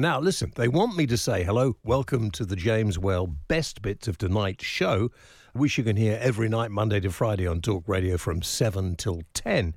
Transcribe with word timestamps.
Now, 0.00 0.20
listen, 0.20 0.52
they 0.54 0.68
want 0.68 0.96
me 0.96 1.08
to 1.08 1.16
say 1.16 1.42
hello, 1.42 1.76
welcome 1.82 2.30
to 2.30 2.44
the 2.44 2.54
James 2.54 3.00
Whale 3.00 3.26
Best 3.26 3.82
Bits 3.82 4.06
of 4.06 4.16
Tonight 4.16 4.62
show, 4.62 5.10
which 5.54 5.76
you 5.76 5.82
can 5.82 5.96
hear 5.96 6.16
every 6.22 6.48
night, 6.48 6.70
Monday 6.70 7.00
to 7.00 7.10
Friday 7.10 7.48
on 7.48 7.60
Talk 7.60 7.82
Radio 7.88 8.16
from 8.16 8.40
7 8.40 8.94
till 8.94 9.22
10. 9.34 9.74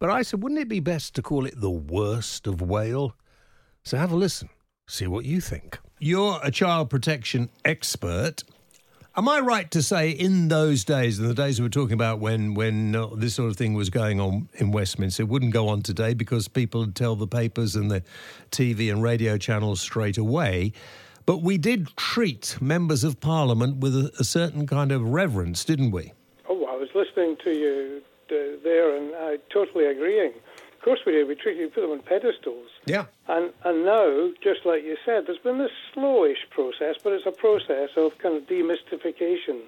But 0.00 0.10
I 0.10 0.22
said, 0.22 0.42
wouldn't 0.42 0.60
it 0.60 0.68
be 0.68 0.80
best 0.80 1.14
to 1.14 1.22
call 1.22 1.46
it 1.46 1.54
the 1.56 1.70
worst 1.70 2.48
of 2.48 2.60
Whale? 2.60 3.14
So 3.84 3.96
have 3.96 4.10
a 4.10 4.16
listen, 4.16 4.48
see 4.88 5.06
what 5.06 5.24
you 5.24 5.40
think. 5.40 5.78
You're 6.00 6.40
a 6.42 6.50
child 6.50 6.90
protection 6.90 7.48
expert. 7.64 8.42
Am 9.16 9.28
I 9.28 9.40
right 9.40 9.68
to 9.72 9.82
say 9.82 10.10
in 10.10 10.46
those 10.46 10.84
days, 10.84 11.18
in 11.18 11.26
the 11.26 11.34
days 11.34 11.58
we 11.58 11.64
were 11.64 11.70
talking 11.70 11.94
about 11.94 12.20
when 12.20 12.54
when 12.54 12.94
uh, 12.94 13.08
this 13.16 13.34
sort 13.34 13.50
of 13.50 13.56
thing 13.56 13.74
was 13.74 13.90
going 13.90 14.20
on 14.20 14.48
in 14.54 14.70
Westminster, 14.70 15.24
it 15.24 15.28
wouldn't 15.28 15.52
go 15.52 15.66
on 15.66 15.82
today 15.82 16.14
because 16.14 16.46
people 16.46 16.82
would 16.82 16.94
tell 16.94 17.16
the 17.16 17.26
papers 17.26 17.74
and 17.74 17.90
the 17.90 18.04
TV 18.52 18.88
and 18.88 19.02
radio 19.02 19.36
channels 19.36 19.80
straight 19.80 20.16
away. 20.16 20.72
But 21.26 21.42
we 21.42 21.58
did 21.58 21.88
treat 21.96 22.56
members 22.60 23.02
of 23.02 23.18
Parliament 23.18 23.78
with 23.78 23.96
a, 23.96 24.12
a 24.20 24.24
certain 24.24 24.64
kind 24.68 24.92
of 24.92 25.02
reverence, 25.02 25.64
didn't 25.64 25.90
we? 25.90 26.12
Oh, 26.48 26.64
I 26.66 26.76
was 26.76 26.90
listening 26.94 27.36
to 27.42 27.50
you 27.50 28.02
uh, 28.30 28.62
there, 28.62 28.96
and 28.96 29.12
I 29.16 29.38
totally 29.52 29.86
agreeing. 29.86 30.34
Of 30.80 30.84
course 30.86 31.00
we 31.04 31.12
did. 31.12 31.28
We 31.28 31.34
treated, 31.34 31.60
we 31.60 31.68
put 31.68 31.82
them 31.82 31.90
on 31.90 32.00
pedestals. 32.00 32.70
Yeah. 32.86 33.04
And 33.28 33.52
and 33.64 33.84
now, 33.84 34.30
just 34.42 34.64
like 34.64 34.82
you 34.82 34.96
said, 35.04 35.26
there's 35.26 35.36
been 35.36 35.58
this 35.58 35.72
slowish 35.94 36.48
process, 36.48 36.96
but 37.04 37.12
it's 37.12 37.26
a 37.26 37.32
process 37.32 37.90
of 37.98 38.16
kind 38.16 38.34
of 38.34 38.44
demystification, 38.44 39.60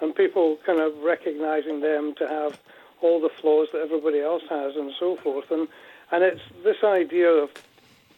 and 0.00 0.12
people 0.12 0.58
kind 0.66 0.80
of 0.80 0.98
recognizing 1.04 1.82
them 1.82 2.16
to 2.16 2.26
have 2.26 2.60
all 3.00 3.20
the 3.20 3.28
flaws 3.28 3.68
that 3.72 3.80
everybody 3.80 4.18
else 4.20 4.42
has, 4.50 4.74
and 4.74 4.92
so 4.98 5.14
forth. 5.14 5.52
And 5.52 5.68
and 6.10 6.24
it's 6.24 6.42
this 6.64 6.82
idea 6.82 7.30
of 7.30 7.50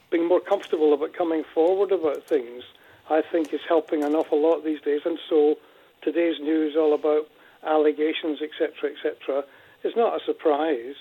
being 0.09 0.27
more 0.27 0.41
comfortable 0.41 0.95
about 0.95 1.13
coming 1.13 1.45
forward 1.45 1.93
about 1.93 2.25
things. 2.25 2.65
I 3.11 3.21
think 3.21 3.53
is 3.53 3.61
helping 3.69 4.05
an 4.05 4.15
awful 4.15 4.41
lot 4.41 4.65
these 4.65 4.81
days, 4.81 5.03
and 5.05 5.19
so 5.29 5.59
today's 6.01 6.41
news 6.41 6.77
all 6.77 6.95
about 6.95 7.29
allegations, 7.63 8.41
etc., 8.41 8.91
etc., 8.91 9.45
is 9.85 9.95
not 9.97 10.19
a 10.19 10.25
surprise. 10.25 10.97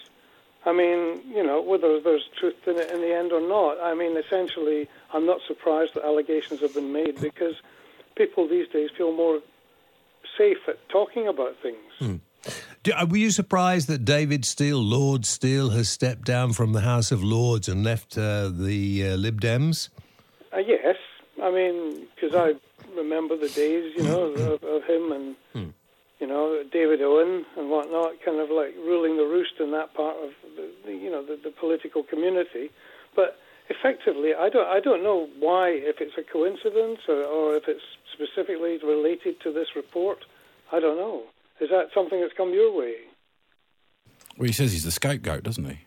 I 0.68 0.73
mean, 0.73 1.22
you 1.34 1.44
know, 1.44 1.62
whether 1.62 2.02
there's 2.02 2.26
truth 2.38 2.56
in 2.68 2.78
it 2.78 2.92
in 2.92 3.00
the 3.00 3.16
end 3.16 3.32
or 3.32 3.40
not. 3.40 3.80
I 3.82 3.94
mean, 3.94 4.18
essentially, 4.18 4.90
I'm 5.14 5.26
not 5.26 5.40
surprised 5.48 5.94
that 5.94 6.04
allegations 6.04 6.60
have 6.60 6.73
been 6.73 6.92
made 6.92 7.22
because 7.22 7.56
people 8.16 8.50
these 8.50 8.68
days 8.68 8.90
feel 8.98 9.14
more 9.14 9.40
safe 10.38 10.58
at 10.67 10.78
talking 10.89 11.26
about 11.26 11.55
things. 11.64 12.20
Do, 12.83 12.92
uh, 12.92 13.05
were 13.10 13.16
you 13.16 13.32
surprised 13.32 13.88
that 13.88 14.04
David 14.04 14.44
Steel, 14.44 14.80
Lord 14.80 15.26
Steel, 15.26 15.70
has 15.70 15.88
stepped 15.88 16.26
down 16.26 16.52
from 16.52 16.73
the 16.73 16.82
House 16.82 17.14
of 17.14 17.23
Lords 17.23 17.70
and 17.70 17.82
left 17.86 18.17
uh, 18.17 18.49
the 18.49 19.11
uh, 19.11 19.16
Lib 19.16 19.39
Dems? 19.39 19.88
Uh, 20.54 20.58
yes, 20.58 20.98
I 21.42 21.49
mean, 21.49 22.08
because 22.14 22.36
I 22.36 22.55
remember 22.94 23.38
the 23.38 23.49
days, 23.49 23.94
you 23.95 24.04
know, 24.04 24.23
of, 24.23 24.64
of 24.64 24.84
him 24.84 25.14
and 25.14 25.36
you 26.20 26.28
know 26.28 26.64
David 26.72 27.02
Owen 27.02 27.45
and 27.58 27.70
whatnot, 27.70 28.14
kind 28.26 28.39
of 28.39 28.50
like 28.50 28.73
ruling 28.76 29.17
the 29.17 29.23
roost 29.23 29.60
in 29.60 29.72
that 29.72 29.94
part 29.94 30.17
of 30.17 30.32
the, 30.55 30.72
the 30.86 30.94
you 30.94 31.10
know 31.10 31.23
the, 31.23 31.38
the 31.44 31.52
political 31.52 32.04
community. 32.04 32.70
But 33.16 33.38
effectively, 33.70 34.33
I 34.33 34.50
don't 34.50 34.67
I 34.67 34.80
don't 34.80 35.04
know 35.04 35.28
why, 35.39 35.70
if 35.70 35.98
it's 36.00 36.17
a 36.17 36.23
coincidence 36.23 37.00
or, 37.08 37.23
or 37.23 37.55
if 37.55 37.67
it's 37.67 37.83
specifically 38.14 38.80
related 38.83 39.39
to 39.42 39.52
this 39.52 39.67
report. 39.76 40.20
I 40.72 40.80
don't 40.80 40.98
know. 40.98 41.23
Is 41.61 41.70
that 41.70 41.88
something 41.94 42.20
that's 42.20 42.34
come 42.34 42.54
your 42.54 42.76
way? 42.78 42.95
Well, 44.38 44.48
he 44.48 44.54
says 44.54 44.73
he's 44.73 44.84
the 44.84 44.92
scapegoat, 44.92 45.44
doesn't 45.44 45.64
he? 45.66 45.80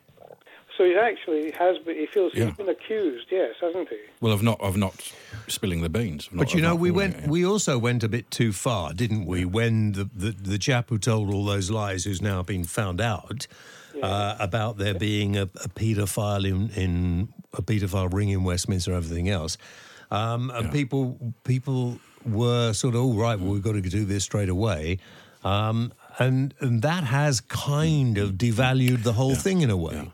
So 0.80 0.86
he 0.86 0.96
actually 0.96 1.50
has, 1.50 1.76
been, 1.80 1.94
he 1.94 2.06
feels 2.06 2.32
Yeah. 2.34 2.46
he's 2.46 2.54
been 2.56 2.70
accused, 2.70 3.26
yes, 3.30 3.54
hasn't 3.60 3.90
he? 3.90 3.98
Well, 4.22 4.32
of 4.32 4.42
not 4.42 4.58
of 4.62 4.78
not 4.78 5.12
spilling 5.46 5.82
the 5.82 5.90
beans. 5.90 6.30
not- 6.32 6.38
But 6.38 6.54
you 6.54 6.62
know, 6.62 6.74
we 6.74 6.90
went. 6.90 7.16
it, 7.16 7.20
yeah. 7.24 7.28
We 7.28 7.44
also 7.44 7.76
went 7.78 8.02
a 8.02 8.08
bit 8.08 8.30
too 8.30 8.50
far, 8.50 8.94
didn't 8.94 9.26
we? 9.26 9.44
When 9.44 9.92
the, 9.92 10.04
the 10.14 10.30
the 10.30 10.56
chap 10.56 10.88
who 10.88 10.96
told 10.96 11.34
all 11.34 11.44
those 11.44 11.70
lies, 11.70 12.04
who's 12.04 12.22
now 12.22 12.42
been 12.42 12.64
found 12.64 12.98
out 12.98 13.46
uh, 14.02 14.36
about 14.38 14.78
there 14.78 14.94
being 14.94 15.36
a, 15.36 15.42
a 15.42 15.68
paedophile 15.68 16.48
in, 16.48 16.70
in 16.70 17.28
a 17.52 17.60
paedophile 17.60 18.10
ring 18.10 18.30
in 18.30 18.42
Westminster, 18.42 18.92
and 18.94 19.04
everything 19.04 19.28
else, 19.28 19.58
um, 20.10 20.48
and 20.54 20.72
people 20.72 21.34
people 21.44 21.98
were 22.24 22.72
sort 22.72 22.94
of 22.94 23.02
all 23.02 23.12
right. 23.18 23.38
Well, 23.38 23.52
we've 23.52 23.62
got 23.62 23.72
to 23.72 23.82
do 23.82 24.06
this 24.06 24.24
straight 24.24 24.48
away. 24.48 24.96
Um, 25.44 25.92
and, 26.18 26.52
and 26.60 26.82
that 26.82 27.04
has 27.04 27.40
kind 27.40 28.18
of 28.18 28.32
devalued 28.32 29.04
the 29.04 29.14
whole 29.14 29.34
thing 29.34 29.62
in 29.62 29.70
a 29.70 29.76
way. 29.76 30.10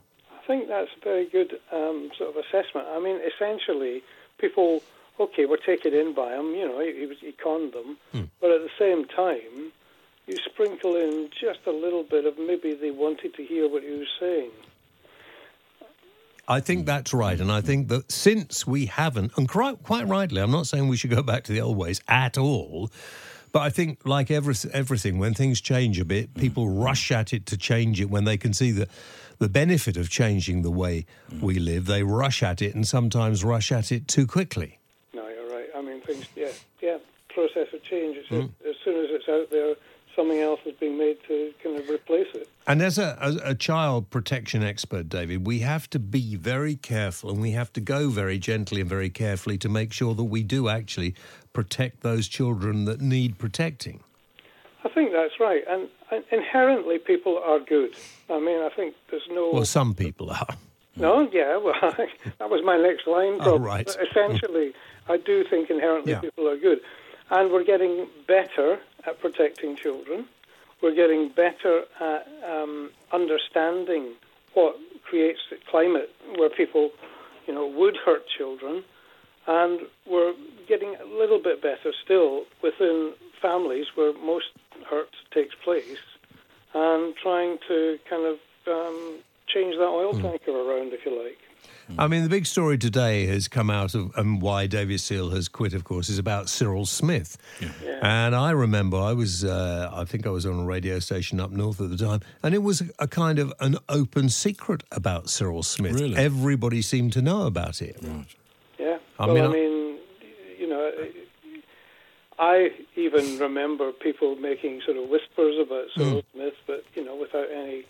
That's 0.76 0.90
a 1.00 1.04
very 1.04 1.26
good 1.26 1.58
um, 1.72 2.10
sort 2.18 2.30
of 2.30 2.36
assessment. 2.36 2.86
I 2.90 3.00
mean, 3.00 3.18
essentially, 3.34 4.02
people, 4.38 4.82
okay, 5.18 5.46
were 5.46 5.56
taken 5.56 5.94
in 5.94 6.14
by 6.14 6.34
him. 6.34 6.54
You 6.54 6.68
know, 6.68 6.80
he, 6.80 7.14
he, 7.18 7.32
conned 7.32 7.72
them, 7.72 7.96
but 8.40 8.50
at 8.50 8.60
the 8.60 8.70
same 8.78 9.06
time, 9.06 9.72
you 10.26 10.36
sprinkle 10.44 10.96
in 10.96 11.30
just 11.30 11.60
a 11.66 11.70
little 11.70 12.02
bit 12.02 12.26
of 12.26 12.38
maybe 12.38 12.74
they 12.74 12.90
wanted 12.90 13.34
to 13.34 13.42
hear 13.44 13.68
what 13.68 13.84
he 13.84 13.90
was 13.90 14.08
saying. 14.20 14.50
I 16.46 16.60
think 16.60 16.84
that's 16.84 17.14
right. 17.14 17.40
And 17.40 17.50
I 17.50 17.62
think 17.62 17.88
that 17.88 18.12
since 18.12 18.66
we 18.66 18.86
haven't, 18.86 19.32
and 19.36 19.48
quite, 19.48 19.82
quite 19.82 20.06
rightly, 20.06 20.42
I'm 20.42 20.50
not 20.50 20.66
saying 20.66 20.88
we 20.88 20.96
should 20.98 21.10
go 21.10 21.22
back 21.22 21.44
to 21.44 21.52
the 21.52 21.62
old 21.62 21.78
ways 21.78 22.02
at 22.06 22.36
all, 22.36 22.90
but 23.50 23.62
I 23.62 23.70
think, 23.70 24.00
like 24.04 24.30
every, 24.30 24.54
everything, 24.74 25.18
when 25.18 25.32
things 25.32 25.62
change 25.62 25.98
a 25.98 26.04
bit, 26.04 26.34
people 26.34 26.68
rush 26.68 27.10
at 27.10 27.32
it 27.32 27.46
to 27.46 27.56
change 27.56 28.02
it 28.02 28.10
when 28.10 28.24
they 28.24 28.36
can 28.36 28.52
see 28.52 28.70
the, 28.70 28.86
the 29.38 29.48
benefit 29.48 29.96
of 29.96 30.10
changing 30.10 30.62
the 30.62 30.70
way 30.70 31.06
mm. 31.30 31.40
we 31.40 31.58
live. 31.58 31.86
They 31.86 32.02
rush 32.02 32.42
at 32.42 32.62
it 32.62 32.74
and 32.74 32.86
sometimes 32.86 33.44
rush 33.44 33.72
at 33.72 33.92
it 33.92 34.08
too 34.08 34.26
quickly. 34.26 34.78
No, 35.14 35.26
you're 35.28 35.50
right. 35.50 35.68
I 35.76 35.82
mean, 35.82 36.00
things, 36.02 36.26
yeah, 36.34 36.48
yeah, 36.80 36.98
process 37.28 37.68
of 37.72 37.82
change. 37.84 38.16
Mm. 38.16 38.20
It's 38.20 38.28
just, 38.28 38.48
as 38.68 38.76
soon 38.84 39.04
as 39.04 39.10
it's 39.10 39.28
out 39.28 39.50
there, 39.50 39.74
something 40.14 40.40
else 40.40 40.60
is 40.64 40.74
being 40.80 40.96
made 40.96 41.18
to 41.28 41.52
kind 41.62 41.78
of 41.78 41.88
replace 41.90 42.28
it. 42.34 42.48
And 42.66 42.82
as 42.82 42.98
a, 42.98 43.18
as 43.20 43.36
a 43.36 43.54
child 43.54 44.10
protection 44.10 44.62
expert, 44.62 45.08
David, 45.08 45.46
we 45.46 45.60
have 45.60 45.88
to 45.90 45.98
be 45.98 46.34
very 46.36 46.74
careful 46.74 47.30
and 47.30 47.40
we 47.40 47.52
have 47.52 47.72
to 47.74 47.80
go 47.80 48.08
very 48.08 48.38
gently 48.38 48.80
and 48.80 48.88
very 48.88 49.10
carefully 49.10 49.58
to 49.58 49.68
make 49.68 49.92
sure 49.92 50.14
that 50.14 50.24
we 50.24 50.42
do 50.42 50.68
actually 50.68 51.14
protect 51.52 52.00
those 52.00 52.26
children 52.26 52.86
that 52.86 53.00
need 53.00 53.38
protecting. 53.38 54.00
I 54.84 54.88
think 54.88 55.12
that's 55.12 55.38
right. 55.38 55.62
And 55.68 55.88
inherently, 56.30 56.98
people 56.98 57.38
are 57.44 57.58
good. 57.60 57.94
I 58.30 58.38
mean, 58.40 58.62
I 58.62 58.68
think 58.74 58.94
there's 59.10 59.26
no. 59.30 59.50
Well, 59.52 59.64
some 59.64 59.94
people 59.94 60.30
are. 60.30 60.46
No, 60.96 61.28
yeah, 61.32 61.58
well, 61.58 61.74
that 62.38 62.48
was 62.50 62.62
my 62.64 62.78
next 62.78 63.06
line. 63.06 63.34
Oh, 63.34 63.44
probably. 63.58 63.66
right. 63.66 63.86
But 63.86 64.08
essentially, 64.08 64.72
I 65.08 65.18
do 65.18 65.44
think 65.44 65.68
inherently 65.68 66.12
Yeah. 66.12 66.20
people 66.20 66.48
are 66.48 66.56
good. 66.56 66.80
And 67.30 67.50
we're 67.52 67.64
getting 67.64 68.06
better 68.26 68.78
at 69.06 69.20
protecting 69.20 69.76
children. 69.76 70.26
We're 70.82 70.94
getting 70.94 71.28
better 71.28 71.82
at 72.00 72.26
um, 72.48 72.90
understanding 73.12 74.12
what 74.54 74.76
creates 75.04 75.40
the 75.50 75.56
climate 75.70 76.10
where 76.38 76.48
people, 76.50 76.90
you 77.46 77.52
know, 77.54 77.66
would 77.66 77.96
hurt 78.04 78.22
children. 78.28 78.82
And 79.46 79.80
we're 80.10 80.34
getting 80.66 80.96
a 80.96 81.04
little 81.04 81.38
bit 81.40 81.60
better 81.62 81.92
still 82.04 82.44
within 82.62 83.12
families 83.40 83.86
where 83.94 84.12
most 84.14 84.46
hurt 84.88 85.10
takes 85.32 85.54
place 85.64 85.98
and 86.74 87.14
trying 87.22 87.58
to 87.68 87.98
kind 88.08 88.26
of 88.26 88.38
um, 88.66 89.18
change 89.46 89.76
that 89.76 89.84
oil 89.88 90.12
tanker 90.12 90.50
around, 90.52 90.92
if 90.92 91.04
you 91.06 91.22
like. 91.22 91.38
I 91.98 92.08
mean, 92.08 92.24
the 92.24 92.28
big 92.28 92.46
story 92.46 92.78
today 92.78 93.26
has 93.26 93.46
come 93.46 93.70
out 93.70 93.94
of, 93.94 94.12
and 94.16 94.42
why 94.42 94.66
David 94.66 95.00
Steel 95.00 95.30
has 95.30 95.46
quit, 95.48 95.72
of 95.72 95.84
course, 95.84 96.08
is 96.08 96.18
about 96.18 96.48
Cyril 96.48 96.84
Smith. 96.84 97.38
And 98.02 98.34
I 98.34 98.50
remember 98.50 98.96
I 98.98 99.12
was, 99.12 99.44
uh, 99.44 99.90
I 99.92 100.04
think 100.04 100.26
I 100.26 100.30
was 100.30 100.44
on 100.46 100.58
a 100.58 100.64
radio 100.64 100.98
station 100.98 101.40
up 101.40 101.50
north 101.52 101.80
at 101.80 101.90
the 101.90 101.96
time, 101.96 102.20
and 102.42 102.54
it 102.56 102.62
was 102.62 102.82
a 102.98 103.06
kind 103.06 103.38
of 103.38 103.52
an 103.60 103.76
open 103.88 104.28
secret 104.28 104.82
about 104.90 105.30
Cyril 105.30 105.62
Smith. 105.62 105.94
Really? 105.94 106.16
Everybody 106.16 106.82
seemed 106.82 107.12
to 107.14 107.22
know 107.22 107.46
about 107.46 107.80
it. 107.80 107.96
Right. 108.02 108.26
Yeah. 108.78 108.98
I 109.18 109.26
well, 109.26 109.34
mean, 109.34 109.44
I 109.44 109.46
I- 109.46 109.50
mean, 109.52 109.62
you 109.62 109.70
know, 109.70 109.75
I 112.38 112.70
even 112.96 113.38
remember 113.38 113.92
people 113.92 114.36
making 114.36 114.82
sort 114.84 114.96
of 114.96 115.08
whispers 115.08 115.56
about 115.58 115.86
Cyril 115.96 116.22
Smith, 116.32 116.54
but 116.66 116.84
you 116.94 117.04
know, 117.04 117.16
without 117.16 117.50
any 117.50 117.84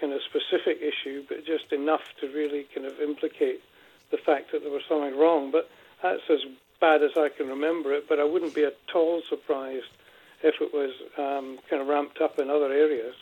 kind 0.00 0.12
of 0.12 0.20
specific 0.22 0.80
issue, 0.80 1.24
but 1.28 1.44
just 1.44 1.72
enough 1.72 2.02
to 2.20 2.28
really 2.28 2.66
kind 2.74 2.86
of 2.86 2.98
implicate 3.00 3.62
the 4.10 4.16
fact 4.16 4.52
that 4.52 4.62
there 4.62 4.72
was 4.72 4.82
something 4.88 5.18
wrong. 5.18 5.50
But 5.50 5.70
that's 6.02 6.22
as 6.30 6.40
bad 6.80 7.02
as 7.02 7.12
I 7.16 7.28
can 7.28 7.48
remember 7.48 7.92
it. 7.92 8.08
But 8.08 8.18
I 8.18 8.24
wouldn't 8.24 8.54
be 8.54 8.64
at 8.64 8.76
all 8.94 9.22
surprised 9.28 9.92
if 10.42 10.60
it 10.60 10.72
was 10.72 10.90
um, 11.18 11.58
kind 11.68 11.80
of 11.82 11.88
ramped 11.88 12.20
up 12.20 12.38
in 12.38 12.50
other 12.50 12.72
areas. 12.72 13.14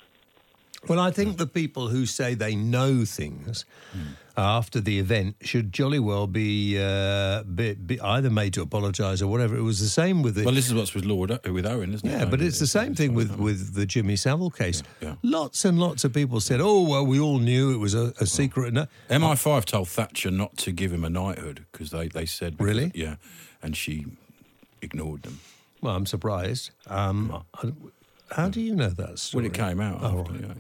Well, 0.89 0.99
I 0.99 1.11
think 1.11 1.37
the 1.37 1.47
people 1.47 1.89
who 1.89 2.07
say 2.07 2.35
they 2.35 2.55
know 2.55 3.05
things 3.05 3.67
after 4.37 4.81
the 4.81 4.99
event 4.99 5.37
should 5.43 5.73
jolly 5.73 5.99
well 5.99 6.27
be, 6.27 6.79
uh, 6.81 7.43
be, 7.43 7.75
be 7.75 8.01
either 8.01 8.31
made 8.31 8.55
to 8.55 8.63
apologise 8.63 9.21
or 9.23 9.27
whatever. 9.27 9.57
It 9.57 9.63
was 9.63 9.81
the 9.81 9.89
same 9.89 10.23
with 10.23 10.35
the. 10.37 10.45
Well, 10.45 10.55
this 10.55 10.67
is 10.69 10.75
what's 10.75 10.95
with 10.95 11.05
Lord 11.05 11.31
with 11.47 11.67
Owen, 11.67 11.93
isn't 11.95 12.09
it? 12.09 12.13
Yeah, 12.13 12.25
but 12.25 12.41
it's 12.41 12.59
the 12.59 12.67
same 12.67 12.95
thing 12.95 13.15
with, 13.15 13.37
with 13.39 13.75
the 13.75 13.87
Jimmy 13.87 14.17
Savile 14.17 14.51
case. 14.51 14.83
Yeah. 15.01 15.15
Lots 15.23 15.65
and 15.65 15.79
lots 15.79 16.05
of 16.05 16.13
people 16.13 16.41
said, 16.41 16.61
"Oh 16.63 16.83
well, 16.89 17.05
we 17.05 17.19
all 17.21 17.39
knew 17.39 17.73
it 17.73 17.79
was 17.79 17.95
a, 17.95 18.13
a 18.21 18.27
secret." 18.27 18.73
No, 18.73 18.87
MI5 19.11 19.65
told 19.65 19.89
Thatcher 19.89 20.31
not 20.31 20.57
to 20.59 20.73
give 20.73 20.93
him 20.93 21.05
a 21.05 21.11
knighthood 21.11 21.67
because 21.73 21.91
they, 21.91 22.09
they 22.09 22.27
said 22.27 22.57
because- 22.57 22.67
Really? 22.75 22.93
yeah, 22.95 23.17
and 23.63 23.77
she 23.77 24.07
ignored 24.83 25.23
them. 25.23 25.41
well, 25.81 25.95
I'm 25.97 26.07
surprised. 26.07 26.71
Um, 26.87 27.43
I- 27.63 27.73
how 28.37 28.49
do 28.49 28.61
you 28.61 28.77
know 28.77 28.91
that 28.91 29.19
story? 29.19 29.43
When 29.43 29.51
it 29.51 29.55
came 29.55 29.81
out, 29.81 29.99
Oh, 30.03 30.21
after, 30.21 30.33
right. 30.35 30.57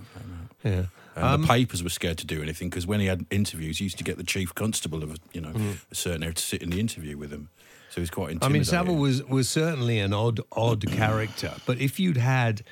yeah, 0.64 0.82
it 1.16 1.20
came 1.20 1.24
out. 1.24 1.26
Yeah. 1.26 1.34
And 1.34 1.34
Um, 1.34 1.40
the 1.42 1.48
papers 1.48 1.82
were 1.82 1.90
scared 1.90 2.18
to 2.18 2.26
do 2.26 2.42
anything 2.42 2.70
because 2.70 2.86
when 2.86 3.00
he 3.00 3.06
had 3.06 3.26
interviews, 3.30 3.78
he 3.78 3.84
used 3.84 3.98
to 3.98 4.04
get 4.04 4.16
the 4.16 4.24
chief 4.24 4.54
constable 4.54 5.02
of 5.02 5.10
a, 5.12 5.16
you 5.32 5.40
know 5.40 5.52
a 5.90 5.94
certain 5.94 6.22
area 6.22 6.34
to 6.34 6.42
sit 6.42 6.62
in 6.62 6.70
the 6.70 6.80
interview 6.80 7.16
with 7.16 7.30
him. 7.32 7.48
So 7.90 7.96
he 7.96 8.00
was 8.02 8.10
quite 8.10 8.28
I 8.28 8.32
intimidating. 8.32 8.52
mean, 8.52 8.64
Savile 8.64 8.96
was 8.96 9.22
was 9.24 9.48
certainly 9.50 9.98
an 9.98 10.12
odd 10.12 10.40
odd 10.52 10.86
character, 10.92 11.54
but 11.66 11.78
if 11.80 11.98
you'd 11.98 12.16
had 12.18 12.62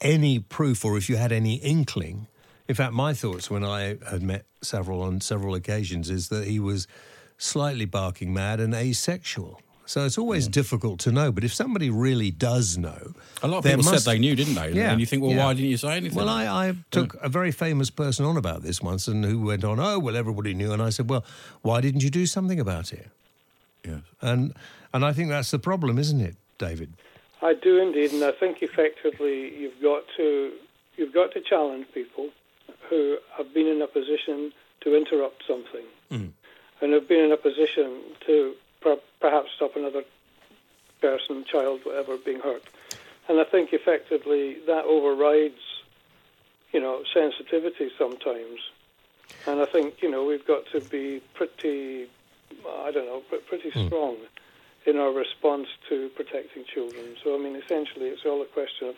any 0.00 0.38
proof 0.38 0.84
or 0.84 0.96
if 0.96 1.08
you 1.10 1.16
had 1.16 1.32
any 1.32 1.54
inkling, 1.56 2.28
in 2.68 2.74
fact, 2.76 2.92
my 2.92 3.12
thoughts 3.14 3.50
when 3.50 3.64
I 3.64 3.96
had 4.08 4.22
met 4.22 4.44
Savile 4.62 5.02
on 5.02 5.20
several 5.20 5.54
occasions 5.56 6.08
is 6.10 6.28
that 6.28 6.46
he 6.46 6.60
was 6.60 6.86
slightly 7.36 7.84
barking 7.86 8.32
mad 8.32 8.60
and 8.60 8.72
asexual. 8.74 9.60
So 9.88 10.04
it's 10.04 10.18
always 10.18 10.48
difficult 10.48 11.00
to 11.00 11.12
know. 11.12 11.32
But 11.32 11.44
if 11.44 11.54
somebody 11.54 11.88
really 11.88 12.30
does 12.30 12.76
know, 12.76 13.14
A 13.42 13.48
lot 13.48 13.58
of 13.58 13.64
people 13.64 13.84
must- 13.84 14.04
said 14.04 14.12
they 14.12 14.18
knew, 14.18 14.36
didn't 14.36 14.54
they? 14.54 14.72
Yeah, 14.72 14.90
And 14.92 15.00
you 15.00 15.06
think, 15.06 15.22
well, 15.22 15.32
yeah. 15.32 15.46
why 15.46 15.54
didn't 15.54 15.70
you 15.70 15.78
say 15.78 15.96
anything? 15.96 16.14
Well, 16.14 16.28
I, 16.28 16.44
I 16.44 16.74
took 16.90 17.14
a 17.22 17.30
very 17.30 17.50
famous 17.52 17.88
person 17.88 18.26
on 18.26 18.36
about 18.36 18.62
this 18.62 18.82
once, 18.82 19.08
and 19.08 19.24
who 19.24 19.40
went 19.40 19.64
on, 19.64 19.80
"Oh, 19.80 19.98
well, 19.98 20.14
everybody 20.14 20.52
knew," 20.52 20.72
and 20.72 20.82
I 20.82 20.90
said, 20.90 21.08
"Well, 21.08 21.24
why 21.62 21.80
didn't 21.80 22.02
you 22.02 22.10
do 22.10 22.26
something 22.26 22.60
about 22.60 22.92
it?" 22.92 23.08
Yes. 23.82 24.02
And 24.20 24.52
and 24.92 25.06
I 25.06 25.14
think 25.14 25.30
that's 25.30 25.50
the 25.50 25.58
problem, 25.58 25.98
isn't 25.98 26.20
it, 26.20 26.36
David? 26.58 26.92
I 27.40 27.54
do 27.54 27.78
indeed, 27.80 28.12
and 28.12 28.22
I 28.22 28.32
think 28.32 28.62
effectively 28.62 29.58
you've 29.58 29.80
got 29.80 30.02
to 30.18 30.52
you've 30.98 31.14
got 31.14 31.32
to 31.32 31.40
challenge 31.40 31.86
people 31.94 32.28
who 32.90 33.16
have 33.38 33.54
been 33.54 33.66
in 33.66 33.80
a 33.80 33.86
position 33.86 34.52
to 34.82 34.94
interrupt 34.94 35.44
something, 35.46 35.86
hmm. 36.10 36.26
and 36.82 36.92
have 36.92 37.08
been 37.08 37.24
in 37.24 37.32
a 37.32 37.38
position 37.38 38.02
to 38.26 38.54
per- 38.88 39.02
perhaps 39.20 39.50
stop 39.56 39.76
another 39.76 40.04
person, 41.00 41.44
child, 41.44 41.80
whatever, 41.84 42.16
being 42.16 42.40
hurt. 42.40 42.62
And 43.28 43.38
I 43.40 43.44
think 43.44 43.72
effectively 43.72 44.58
that 44.66 44.84
overrides, 44.84 45.60
you 46.72 46.80
know, 46.80 47.02
sensitivity 47.12 47.90
sometimes. 47.98 48.60
And 49.46 49.60
I 49.60 49.66
think 49.66 50.02
you 50.02 50.10
know 50.10 50.24
we've 50.24 50.46
got 50.46 50.66
to 50.72 50.80
be 50.80 51.20
pretty, 51.34 52.08
I 52.66 52.90
don't 52.90 53.06
know, 53.06 53.20
pre- 53.28 53.40
pretty 53.40 53.70
hmm. 53.70 53.86
strong 53.86 54.16
in 54.86 54.96
our 54.96 55.12
response 55.12 55.68
to 55.88 56.08
protecting 56.16 56.64
children. 56.64 57.16
So 57.22 57.34
I 57.34 57.38
mean, 57.38 57.56
essentially, 57.56 58.06
it's 58.06 58.24
all 58.24 58.40
a 58.42 58.46
question 58.46 58.88
of 58.88 58.96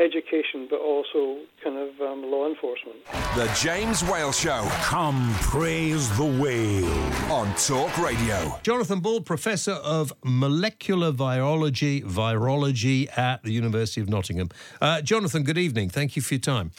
education, 0.00 0.66
but 0.70 0.80
also 0.80 1.38
kind 1.62 1.76
of 1.76 2.00
um, 2.00 2.22
law 2.30 2.48
enforcement. 2.48 2.96
The 3.34 3.50
James 3.60 4.02
Whale 4.04 4.32
Show 4.32 4.66
Come 4.82 5.34
praise 5.40 6.08
the 6.16 6.24
whale. 6.24 7.32
on 7.32 7.52
Talk 7.54 7.96
Radio. 7.98 8.58
Jonathan 8.62 9.00
Ball, 9.00 9.20
Professor 9.20 9.72
of 9.72 10.12
Molecular 10.24 11.12
Virology, 11.12 12.02
Virology 12.04 13.08
at 13.18 13.42
the 13.42 13.50
University 13.52 14.00
of 14.00 14.08
Nottingham. 14.08 14.48
Uh, 14.80 15.00
Jonathan, 15.02 15.42
good 15.42 15.58
evening. 15.58 15.88
Thank 15.88 16.16
you 16.16 16.22
for 16.22 16.34
your 16.34 16.40
time. 16.40 16.72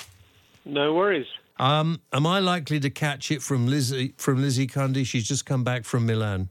No 0.65 0.93
worries. 0.93 1.27
Um, 1.57 1.99
am 2.13 2.25
I 2.25 2.39
likely 2.39 2.79
to 2.79 2.89
catch 2.89 3.31
it 3.31 3.41
from 3.41 3.67
Lizzie 3.67 4.13
from 4.17 4.41
Lizzie 4.41 4.67
Cundy? 4.67 5.05
She's 5.05 5.27
just 5.27 5.45
come 5.45 5.63
back 5.63 5.83
from 5.83 6.05
Milan. 6.05 6.49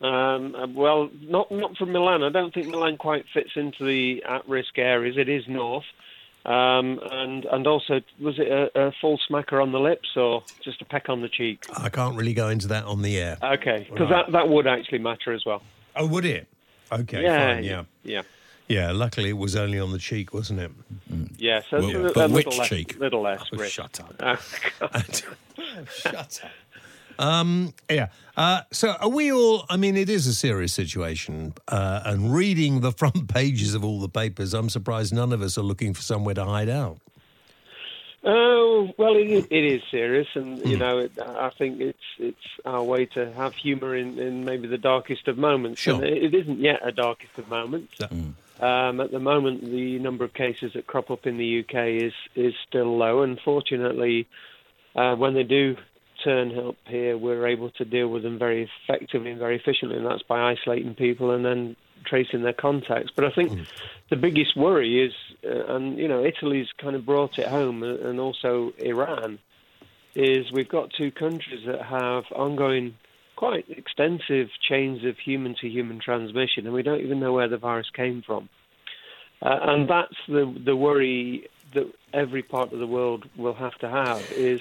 Um, 0.00 0.54
uh, 0.54 0.66
well, 0.74 1.10
not 1.22 1.50
not 1.50 1.76
from 1.76 1.92
Milan. 1.92 2.22
I 2.22 2.28
don't 2.30 2.52
think 2.52 2.66
Milan 2.68 2.96
quite 2.96 3.24
fits 3.32 3.50
into 3.56 3.84
the 3.84 4.22
at-risk 4.28 4.78
areas. 4.78 5.16
It 5.16 5.28
is 5.28 5.44
north, 5.48 5.84
um, 6.48 6.98
and 7.12 7.44
and 7.44 7.66
also 7.66 8.00
was 8.20 8.38
it 8.38 8.48
a, 8.48 8.86
a 8.88 8.92
full 9.00 9.18
smacker 9.30 9.60
on 9.62 9.72
the 9.72 9.78
lips 9.80 10.08
or 10.16 10.42
just 10.64 10.80
a 10.80 10.84
peck 10.84 11.08
on 11.08 11.20
the 11.20 11.28
cheek? 11.28 11.64
I 11.76 11.88
can't 11.88 12.16
really 12.16 12.34
go 12.34 12.48
into 12.48 12.68
that 12.68 12.84
on 12.84 13.02
the 13.02 13.18
air. 13.18 13.36
Okay, 13.42 13.86
because 13.90 14.10
Right. 14.10 14.24
that 14.26 14.32
that 14.32 14.48
would 14.48 14.66
actually 14.66 14.98
matter 14.98 15.32
as 15.32 15.44
well. 15.44 15.62
Oh, 15.94 16.06
would 16.06 16.24
it? 16.24 16.46
Okay, 16.90 17.22
yeah, 17.22 17.54
fine, 17.56 17.64
yeah. 17.64 17.84
yeah, 18.02 18.22
Yeah, 18.68 18.92
luckily 18.92 19.28
it 19.30 19.36
was 19.36 19.54
only 19.56 19.78
on 19.78 19.92
the 19.92 19.98
cheek, 19.98 20.32
wasn't 20.32 20.60
it? 20.60 20.70
yeah. 21.36 21.60
So 21.68 21.80
Well, 21.80 22.06
a, 22.06 22.12
but 22.14 22.30
a 22.30 22.32
which 22.32 22.46
little 22.46 22.58
less, 22.60 22.68
cheek? 22.68 22.98
little 22.98 23.20
less. 23.22 23.42
Oh, 23.52 23.62
shut 23.64 24.00
up. 24.00 24.14
Uh, 24.80 25.02
Shut 25.92 26.14
up. 26.44 26.50
Um, 27.18 27.74
yeah. 27.90 28.08
Uh, 28.36 28.62
so 28.70 28.92
are 29.00 29.08
we 29.08 29.32
all? 29.32 29.64
I 29.68 29.76
mean, 29.76 29.96
it 29.96 30.08
is 30.08 30.26
a 30.26 30.34
serious 30.34 30.72
situation. 30.72 31.54
Uh, 31.66 32.02
and 32.04 32.34
reading 32.34 32.80
the 32.80 32.92
front 32.92 33.28
pages 33.34 33.74
of 33.74 33.84
all 33.84 34.00
the 34.00 34.08
papers, 34.08 34.54
I'm 34.54 34.68
surprised 34.68 35.12
none 35.12 35.32
of 35.32 35.42
us 35.42 35.58
are 35.58 35.62
looking 35.62 35.94
for 35.94 36.02
somewhere 36.02 36.34
to 36.34 36.44
hide 36.44 36.68
out. 36.68 36.98
Oh 38.24 38.92
well, 38.98 39.16
it 39.16 39.30
is, 39.30 39.46
it 39.50 39.64
is 39.64 39.82
serious, 39.90 40.26
and 40.34 40.64
you 40.66 40.76
know, 40.76 40.98
it, 40.98 41.12
I 41.18 41.50
think 41.50 41.80
it's 41.80 41.98
it's 42.18 42.36
our 42.64 42.82
way 42.82 43.06
to 43.06 43.32
have 43.32 43.54
humour 43.54 43.96
in, 43.96 44.18
in 44.18 44.44
maybe 44.44 44.66
the 44.66 44.78
darkest 44.78 45.28
of 45.28 45.38
moments. 45.38 45.80
Sure. 45.80 45.94
And 45.94 46.04
it, 46.04 46.22
it 46.24 46.34
isn't 46.34 46.58
yet 46.58 46.80
a 46.82 46.92
darkest 46.92 47.38
of 47.38 47.48
moments. 47.48 47.94
Um, 48.60 49.00
at 49.00 49.12
the 49.12 49.20
moment, 49.20 49.64
the 49.64 50.00
number 50.00 50.24
of 50.24 50.34
cases 50.34 50.72
that 50.74 50.88
crop 50.88 51.12
up 51.12 51.26
in 51.26 51.38
the 51.38 51.60
UK 51.60 52.02
is 52.02 52.12
is 52.34 52.54
still 52.66 52.96
low. 52.96 53.22
Unfortunately, 53.22 54.26
uh, 54.96 55.14
when 55.14 55.34
they 55.34 55.44
do 55.44 55.76
turn 56.24 56.56
up 56.58 56.76
here, 56.86 57.16
we're 57.16 57.46
able 57.46 57.70
to 57.70 57.84
deal 57.84 58.08
with 58.08 58.22
them 58.22 58.38
very 58.38 58.68
effectively 58.86 59.30
and 59.30 59.38
very 59.38 59.56
efficiently, 59.56 59.96
and 59.96 60.06
that's 60.06 60.22
by 60.22 60.52
isolating 60.52 60.94
people 60.94 61.30
and 61.30 61.44
then 61.44 61.76
tracing 62.04 62.42
their 62.42 62.52
contacts. 62.52 63.10
But 63.14 63.24
I 63.24 63.30
think 63.30 63.66
the 64.10 64.16
biggest 64.16 64.56
worry 64.56 65.04
is, 65.04 65.12
uh, 65.44 65.74
and 65.74 65.98
you 65.98 66.08
know, 66.08 66.24
Italy's 66.24 66.68
kind 66.78 66.96
of 66.96 67.04
brought 67.04 67.38
it 67.38 67.46
home, 67.46 67.82
uh, 67.82 68.08
and 68.08 68.20
also 68.20 68.72
Iran, 68.78 69.38
is 70.14 70.50
we've 70.52 70.68
got 70.68 70.90
two 70.96 71.10
countries 71.10 71.64
that 71.66 71.82
have 71.82 72.24
ongoing, 72.32 72.94
quite 73.36 73.66
extensive 73.68 74.48
chains 74.68 75.04
of 75.04 75.16
human-to-human 75.18 76.00
transmission, 76.00 76.66
and 76.66 76.74
we 76.74 76.82
don't 76.82 77.00
even 77.00 77.20
know 77.20 77.32
where 77.32 77.48
the 77.48 77.58
virus 77.58 77.90
came 77.90 78.22
from. 78.22 78.48
Uh, 79.40 79.58
and 79.62 79.88
that's 79.88 80.16
the 80.26 80.52
the 80.64 80.74
worry 80.74 81.48
that 81.74 81.86
every 82.12 82.42
part 82.42 82.72
of 82.72 82.78
the 82.78 82.86
world 82.86 83.28
will 83.36 83.54
have 83.54 83.76
to 83.78 83.88
have 83.88 84.32
is 84.32 84.60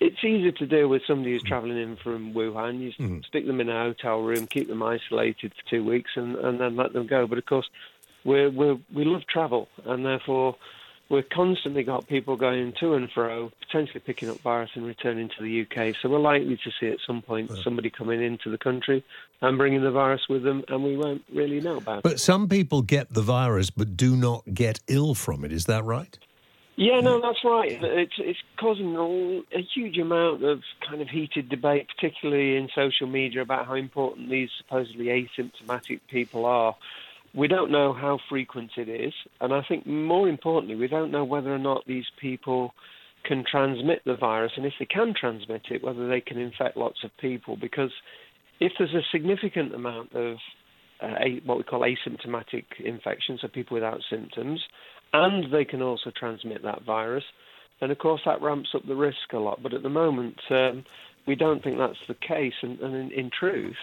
it's 0.00 0.22
easier 0.22 0.52
to 0.52 0.66
deal 0.66 0.88
with 0.88 1.02
somebody 1.06 1.32
who's 1.32 1.42
mm. 1.42 1.48
travelling 1.48 1.78
in 1.78 1.96
from 1.96 2.34
Wuhan. 2.34 2.80
You 2.80 2.92
mm. 2.92 3.24
stick 3.24 3.46
them 3.46 3.60
in 3.60 3.68
a 3.68 3.84
hotel 3.84 4.20
room, 4.20 4.46
keep 4.46 4.68
them 4.68 4.82
isolated 4.82 5.52
for 5.52 5.70
two 5.70 5.84
weeks, 5.84 6.10
and, 6.16 6.36
and 6.36 6.60
then 6.60 6.76
let 6.76 6.92
them 6.92 7.06
go. 7.06 7.26
But 7.26 7.38
of 7.38 7.46
course, 7.46 7.68
we're, 8.24 8.50
we're, 8.50 8.76
we 8.92 9.04
love 9.04 9.22
travel, 9.26 9.68
and 9.84 10.04
therefore 10.04 10.56
we've 11.08 11.28
constantly 11.28 11.82
got 11.82 12.08
people 12.08 12.36
going 12.36 12.74
to 12.80 12.94
and 12.94 13.10
fro, 13.10 13.52
potentially 13.60 14.00
picking 14.00 14.28
up 14.28 14.38
virus 14.40 14.70
and 14.74 14.84
returning 14.84 15.30
to 15.38 15.42
the 15.42 15.62
UK. 15.62 15.94
So 16.02 16.08
we're 16.08 16.18
likely 16.18 16.56
to 16.56 16.70
see 16.80 16.88
at 16.88 16.98
some 17.06 17.22
point 17.22 17.50
somebody 17.62 17.90
coming 17.90 18.22
into 18.22 18.50
the 18.50 18.58
country 18.58 19.04
and 19.40 19.56
bringing 19.56 19.82
the 19.82 19.90
virus 19.90 20.22
with 20.28 20.42
them, 20.42 20.64
and 20.68 20.82
we 20.82 20.96
won't 20.96 21.22
really 21.32 21.60
know 21.60 21.76
about 21.76 21.98
it. 21.98 22.02
But 22.02 22.20
some 22.20 22.48
people 22.48 22.82
get 22.82 23.12
the 23.12 23.22
virus 23.22 23.70
but 23.70 23.96
do 23.96 24.16
not 24.16 24.42
get 24.52 24.80
ill 24.88 25.14
from 25.14 25.44
it. 25.44 25.52
Is 25.52 25.66
that 25.66 25.84
right? 25.84 26.18
Yeah, 26.76 27.00
no, 27.00 27.22
that's 27.22 27.42
right. 27.42 27.72
It's 27.82 28.12
it's 28.18 28.38
causing 28.58 28.94
a, 29.50 29.62
huge 29.74 29.96
amount 29.96 30.44
of 30.44 30.60
kind 30.86 31.00
of 31.00 31.08
heated 31.08 31.48
debate, 31.48 31.88
particularly 31.88 32.56
in 32.56 32.68
social 32.74 33.06
media, 33.06 33.40
about 33.40 33.66
how 33.66 33.74
important 33.74 34.28
these 34.28 34.50
supposedly 34.58 35.06
asymptomatic 35.06 36.00
people 36.10 36.44
are. 36.44 36.76
We 37.34 37.48
don't 37.48 37.70
know 37.70 37.94
how 37.94 38.18
frequent 38.28 38.72
it 38.76 38.90
is, 38.90 39.14
and 39.40 39.54
I 39.54 39.62
think 39.62 39.86
more 39.86 40.28
importantly, 40.28 40.76
we 40.76 40.86
don't 40.86 41.10
know 41.10 41.24
whether 41.24 41.52
or 41.52 41.58
not 41.58 41.86
these 41.86 42.06
people 42.20 42.74
can 43.24 43.42
transmit 43.50 44.02
the 44.04 44.14
virus, 44.14 44.52
and 44.56 44.66
if 44.66 44.74
they 44.78 44.84
can 44.84 45.14
transmit 45.18 45.62
it, 45.70 45.82
whether 45.82 46.06
they 46.08 46.20
can 46.20 46.38
infect 46.38 46.76
lots 46.76 47.04
of 47.04 47.10
people. 47.16 47.56
Because 47.56 47.92
if 48.60 48.72
there's 48.78 48.94
a 48.94 49.02
significant 49.10 49.74
amount 49.74 50.12
of 50.14 50.36
uh, 51.00 51.24
what 51.44 51.56
we 51.56 51.64
call 51.64 51.80
asymptomatic 51.80 52.64
infection, 52.84 53.38
so 53.40 53.48
people 53.48 53.74
without 53.74 54.00
symptoms, 54.10 54.62
and 55.12 55.52
they 55.52 55.64
can 55.64 55.82
also 55.82 56.10
transmit 56.10 56.62
that 56.62 56.82
virus, 56.82 57.24
then 57.80 57.90
of 57.90 57.98
course 57.98 58.22
that 58.24 58.42
ramps 58.42 58.70
up 58.74 58.86
the 58.86 58.94
risk 58.96 59.32
a 59.32 59.38
lot. 59.38 59.62
But 59.62 59.74
at 59.74 59.82
the 59.82 59.88
moment, 59.88 60.38
um, 60.50 60.84
we 61.26 61.34
don't 61.34 61.62
think 61.62 61.78
that's 61.78 61.98
the 62.08 62.14
case. 62.14 62.54
And, 62.62 62.78
and 62.80 62.94
in, 62.94 63.10
in 63.12 63.30
truth, 63.30 63.76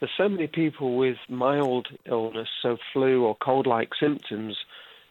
there's 0.00 0.12
so 0.16 0.28
many 0.28 0.46
people 0.46 0.96
with 0.96 1.16
mild 1.28 1.88
illness, 2.06 2.48
so 2.62 2.76
flu 2.92 3.24
or 3.24 3.36
cold-like 3.36 3.90
symptoms, 3.98 4.56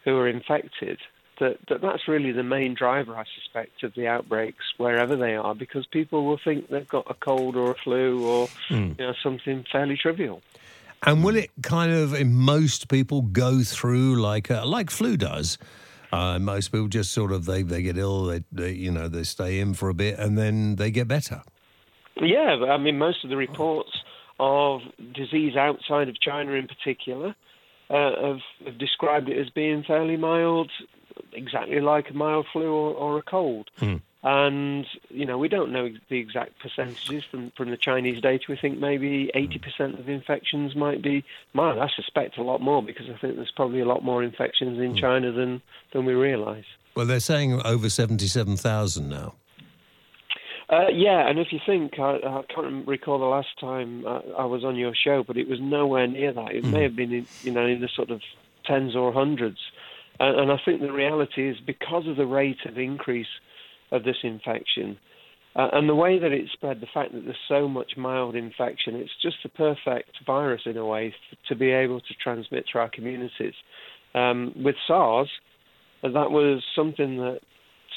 who 0.06 0.16
are 0.18 0.30
infected 0.30 1.00
that, 1.40 1.58
that 1.70 1.82
that's 1.82 2.08
really 2.08 2.32
the 2.32 2.44
main 2.44 2.74
driver, 2.74 3.16
I 3.16 3.26
suspect, 3.36 3.84
of 3.84 3.94
the 3.96 4.08
outbreaks 4.08 4.64
wherever 4.78 5.16
they 5.16 5.36
are, 5.36 5.54
because 5.54 5.86
people 5.86 6.26
will 6.26 6.40
think 6.44 6.70
they've 6.70 6.88
got 6.88 7.10
a 7.10 7.14
cold 7.14 7.56
or 7.56 7.72
a 7.72 7.76
flu 7.84 8.26
or 8.26 8.48
Mm. 8.70 8.98
you 8.98 9.06
know 9.06 9.14
something 9.24 9.66
fairly 9.72 9.98
trivial. 9.98 10.42
And 11.04 11.24
will 11.24 11.36
it 11.36 11.52
kind 11.62 11.92
of, 11.92 12.14
in 12.14 12.34
most 12.34 12.90
people, 12.90 13.22
go 13.22 13.62
through 13.62 14.22
like 14.22 14.50
uh, 14.50 14.66
like 14.66 14.90
flu 14.90 15.16
does? 15.18 15.58
Uh, 16.12 16.40
most 16.40 16.72
people 16.72 16.88
just 16.88 17.12
sort 17.12 17.32
of 17.32 17.46
they, 17.46 17.62
they 17.62 17.82
get 17.82 17.98
ill, 17.98 18.26
they, 18.26 18.44
they 18.52 18.72
you 18.72 18.92
know 18.92 19.08
they 19.08 19.24
stay 19.24 19.60
in 19.60 19.74
for 19.74 19.90
a 19.90 19.94
bit, 19.94 20.18
and 20.18 20.38
then 20.38 20.76
they 20.78 20.90
get 20.90 21.08
better. 21.08 21.42
Yeah, 22.20 22.66
I 22.70 22.78
mean, 22.78 22.98
most 22.98 23.24
of 23.24 23.30
the 23.30 23.38
reports 23.38 23.92
of 24.40 24.82
disease 25.14 25.56
outside 25.56 26.10
of 26.10 26.20
China, 26.20 26.54
in 26.54 26.68
particular, 26.68 27.36
uh, 27.90 28.28
have, 28.28 28.40
have 28.66 28.78
described 28.78 29.30
it 29.30 29.38
as 29.38 29.50
being 29.52 29.84
fairly 29.84 30.18
mild, 30.18 30.72
exactly 31.34 31.80
like 31.80 32.10
a 32.10 32.14
mild 32.14 32.48
flu 32.52 32.72
or, 32.72 32.94
or 32.94 33.18
a 33.20 33.22
cold. 33.22 33.70
And 34.30 34.86
you 35.10 35.26
know, 35.26 35.38
we 35.38 35.48
don't 35.48 35.72
know 35.72 35.90
the 36.10 36.20
exact 36.20 36.60
percentages 36.60 37.24
from 37.24 37.54
from 37.56 37.70
the 37.70 37.78
Chinese 37.78 38.20
data. 38.22 38.44
We 38.50 38.58
think 38.58 38.78
maybe 38.78 39.32
80% 39.34 39.98
of 39.98 40.10
infections 40.10 40.76
might 40.76 41.02
be 41.02 41.24
mild. 41.54 41.80
I 41.80 41.88
suspect 41.96 42.38
a 42.38 42.44
lot 42.44 42.60
more 42.60 42.84
because 42.84 43.10
I 43.10 43.18
think 43.18 43.38
there's 43.38 43.54
probably 43.56 43.80
a 43.80 43.86
lot 43.86 44.04
more 44.04 44.22
infections 44.22 44.80
in 44.80 44.98
China 44.98 45.32
than 45.32 45.62
than 45.94 46.04
we 46.04 46.14
realise. 46.14 46.66
Well, 46.94 47.06
they're 47.06 47.22
saying 47.22 47.62
over 47.64 47.90
seventy-seven 47.90 48.58
thousand 48.58 49.08
now. 49.08 49.36
Uh, 50.70 50.90
yeah, 50.90 51.30
and 51.30 51.40
if 51.40 51.54
you 51.54 51.60
think, 51.66 51.98
I, 51.98 52.18
I 52.18 52.44
can't 52.54 52.86
recall 52.86 53.20
the 53.20 53.26
last 53.26 53.58
time 53.58 54.06
uh, 54.06 54.20
I 54.38 54.44
was 54.44 54.66
on 54.66 54.76
your 54.76 54.94
show, 54.94 55.24
but 55.24 55.38
it 55.38 55.48
was 55.48 55.62
nowhere 55.62 56.06
near 56.06 56.34
that. 56.34 56.52
It 56.52 56.66
may 56.66 56.84
have 56.84 56.98
been, 56.98 57.14
in, 57.14 57.26
you 57.44 57.54
know, 57.54 57.66
in 57.66 57.80
the 57.80 57.88
sort 57.88 58.12
of 58.12 58.22
tens 58.66 58.94
or 58.94 59.14
hundreds. 59.14 59.60
And, 60.20 60.38
and 60.38 60.52
I 60.52 60.60
think 60.66 60.82
the 60.82 60.92
reality 60.92 61.48
is 61.48 61.62
because 61.62 62.06
of 62.06 62.18
the 62.18 62.26
rate 62.26 62.66
of 62.66 62.78
increase 62.78 63.30
of 63.92 64.04
this 64.04 64.18
infection 64.24 64.98
uh, 65.58 65.70
and 65.74 65.90
the 65.90 65.96
way 65.96 66.20
that 66.20 66.32
it 66.32 66.48
spread, 66.54 66.80
the 66.82 66.88
fact 66.94 67.14
that 67.14 67.24
there's 67.26 67.36
so 67.48 67.68
much 67.68 67.98
mild 67.98 68.36
infection, 68.36 68.96
it's 68.96 69.10
just 69.24 69.38
the 69.42 69.50
perfect 69.50 70.12
virus 70.24 70.62
in 70.66 70.78
a 70.78 70.86
way 70.86 71.08
f- 71.08 71.38
to 71.50 71.56
be 71.56 71.72
able 71.72 72.00
to 72.00 72.14
transmit 72.22 72.66
through 72.72 72.82
our 72.82 72.90
communities. 72.90 73.56
Um, 74.14 74.54
with 74.56 74.76
SARS, 74.86 75.30
uh, 76.04 76.10
that 76.10 76.30
was 76.30 76.64
something 76.76 77.18
that 77.18 77.40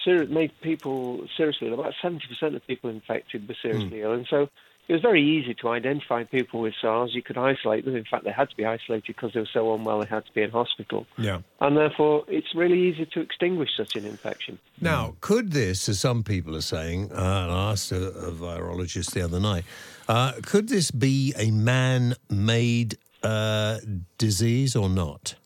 ser- 0.06 0.26
made 0.26 0.52
people 0.62 1.26
seriously 1.36 1.68
ill. 1.68 1.74
About 1.74 1.92
70% 2.02 2.20
of 2.56 2.66
people 2.66 2.88
infected 2.88 3.46
were 3.46 3.56
seriously 3.60 4.00
ill. 4.00 4.14
And 4.14 4.26
so 4.30 4.48
it 4.90 4.94
was 4.94 5.02
very 5.02 5.22
easy 5.22 5.54
to 5.54 5.68
identify 5.68 6.24
people 6.24 6.60
with 6.60 6.74
SARS. 6.82 7.14
You 7.14 7.22
could 7.22 7.38
isolate 7.38 7.84
them. 7.84 7.94
In 7.94 8.04
fact, 8.10 8.24
they 8.24 8.32
had 8.32 8.50
to 8.50 8.56
be 8.56 8.66
isolated 8.66 9.04
because 9.06 9.32
they 9.32 9.38
were 9.38 9.48
so 9.52 9.72
unwell 9.72 10.00
they 10.00 10.06
had 10.08 10.26
to 10.26 10.32
be 10.32 10.42
in 10.42 10.50
hospital. 10.50 11.06
Yeah. 11.16 11.42
And 11.60 11.76
therefore, 11.76 12.24
it's 12.26 12.56
really 12.56 12.88
easy 12.88 13.06
to 13.14 13.20
extinguish 13.20 13.68
such 13.76 13.94
an 13.94 14.04
infection. 14.04 14.58
Now, 14.80 15.14
could 15.20 15.52
this, 15.52 15.88
as 15.88 16.00
some 16.00 16.24
people 16.24 16.56
are 16.56 16.60
saying, 16.60 17.12
uh, 17.12 17.14
and 17.14 17.52
I 17.52 17.70
asked 17.70 17.92
a, 17.92 18.08
a 18.08 18.32
virologist 18.32 19.12
the 19.12 19.22
other 19.22 19.38
night, 19.38 19.64
uh, 20.08 20.32
could 20.44 20.68
this 20.68 20.90
be 20.90 21.34
a 21.38 21.52
man-made 21.52 22.98
uh, 23.22 23.78
disease 24.18 24.74
or 24.74 24.88
not? 24.88 25.36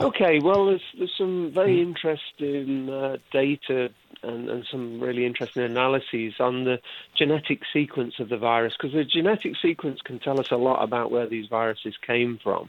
Okay, 0.00 0.40
well, 0.42 0.64
there's, 0.64 0.82
there's 0.96 1.12
some 1.18 1.52
very 1.54 1.82
interesting 1.82 2.88
uh, 2.88 3.18
data 3.32 3.90
and, 4.22 4.48
and 4.48 4.64
some 4.70 5.00
really 5.00 5.26
interesting 5.26 5.62
analyses 5.62 6.34
on 6.38 6.64
the 6.64 6.78
genetic 7.16 7.60
sequence 7.72 8.14
of 8.18 8.28
the 8.28 8.36
virus, 8.36 8.74
because 8.76 8.94
the 8.94 9.04
genetic 9.04 9.54
sequence 9.60 10.00
can 10.02 10.18
tell 10.18 10.40
us 10.40 10.50
a 10.50 10.56
lot 10.56 10.82
about 10.82 11.10
where 11.10 11.28
these 11.28 11.48
viruses 11.48 11.94
came 12.06 12.38
from. 12.42 12.68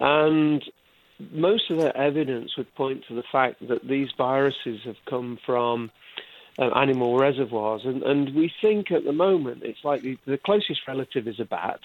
And 0.00 0.64
most 1.32 1.70
of 1.70 1.78
the 1.78 1.96
evidence 1.96 2.56
would 2.56 2.74
point 2.74 3.04
to 3.08 3.14
the 3.14 3.22
fact 3.30 3.66
that 3.68 3.86
these 3.86 4.08
viruses 4.16 4.80
have 4.84 4.96
come 5.08 5.38
from 5.44 5.90
uh, 6.58 6.70
animal 6.70 7.16
reservoirs, 7.16 7.82
and, 7.84 8.02
and 8.02 8.34
we 8.34 8.52
think 8.60 8.90
at 8.90 9.04
the 9.04 9.12
moment 9.12 9.62
it's 9.64 9.84
likely 9.84 10.18
the 10.26 10.38
closest 10.38 10.80
relative 10.86 11.26
is 11.26 11.40
a 11.40 11.44
bat. 11.44 11.80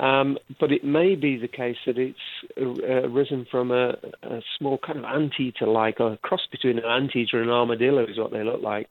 Um, 0.00 0.38
but 0.58 0.72
it 0.72 0.82
may 0.82 1.14
be 1.14 1.36
the 1.36 1.46
case 1.46 1.76
that 1.84 1.98
it's 1.98 2.18
uh, 2.58 3.06
arisen 3.06 3.46
from 3.50 3.70
a, 3.70 3.98
a 4.22 4.40
small 4.56 4.78
kind 4.78 4.98
of 4.98 5.04
anteater 5.04 5.66
like, 5.66 6.00
a 6.00 6.18
cross 6.22 6.40
between 6.50 6.78
an 6.78 6.86
anteater 6.86 7.38
and 7.38 7.50
an 7.50 7.54
armadillo 7.54 8.06
is 8.06 8.16
what 8.16 8.32
they 8.32 8.42
look 8.42 8.62
like, 8.62 8.88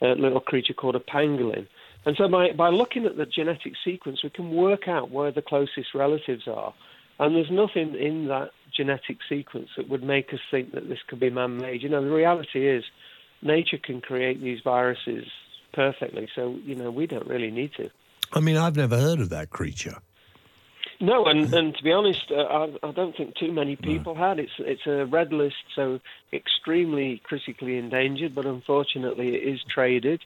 a 0.00 0.14
little 0.14 0.38
creature 0.38 0.72
called 0.72 0.94
a 0.94 1.00
pangolin. 1.00 1.66
And 2.06 2.16
so 2.16 2.28
by, 2.28 2.52
by 2.52 2.68
looking 2.68 3.04
at 3.04 3.16
the 3.16 3.26
genetic 3.26 3.72
sequence, 3.84 4.22
we 4.22 4.30
can 4.30 4.52
work 4.52 4.86
out 4.86 5.10
where 5.10 5.32
the 5.32 5.42
closest 5.42 5.92
relatives 5.92 6.46
are. 6.46 6.72
And 7.18 7.34
there's 7.34 7.50
nothing 7.50 7.96
in 7.96 8.28
that 8.28 8.50
genetic 8.76 9.18
sequence 9.28 9.70
that 9.76 9.88
would 9.88 10.04
make 10.04 10.32
us 10.32 10.40
think 10.52 10.72
that 10.72 10.88
this 10.88 10.98
could 11.08 11.18
be 11.18 11.30
man 11.30 11.56
made. 11.56 11.82
You 11.82 11.88
know, 11.88 12.04
the 12.04 12.14
reality 12.14 12.68
is 12.68 12.84
nature 13.42 13.78
can 13.82 14.00
create 14.00 14.40
these 14.40 14.60
viruses 14.62 15.24
perfectly, 15.72 16.28
so, 16.36 16.56
you 16.64 16.76
know, 16.76 16.92
we 16.92 17.08
don't 17.08 17.26
really 17.26 17.50
need 17.50 17.72
to. 17.78 17.90
I 18.32 18.38
mean, 18.38 18.56
I've 18.56 18.76
never 18.76 18.96
heard 18.96 19.18
of 19.18 19.30
that 19.30 19.50
creature. 19.50 19.98
No, 21.04 21.26
and, 21.26 21.52
and 21.52 21.76
to 21.76 21.82
be 21.82 21.92
honest, 21.92 22.30
uh, 22.30 22.36
I, 22.36 22.88
I 22.88 22.92
don't 22.92 23.14
think 23.14 23.36
too 23.36 23.52
many 23.52 23.76
people 23.76 24.14
had. 24.14 24.38
It's 24.38 24.52
it's 24.58 24.86
a 24.86 25.04
red 25.04 25.32
list, 25.32 25.56
so 25.74 26.00
extremely 26.32 27.20
critically 27.22 27.76
endangered. 27.76 28.34
But 28.34 28.46
unfortunately, 28.46 29.34
it 29.34 29.46
is 29.46 29.60
traded, 29.68 30.22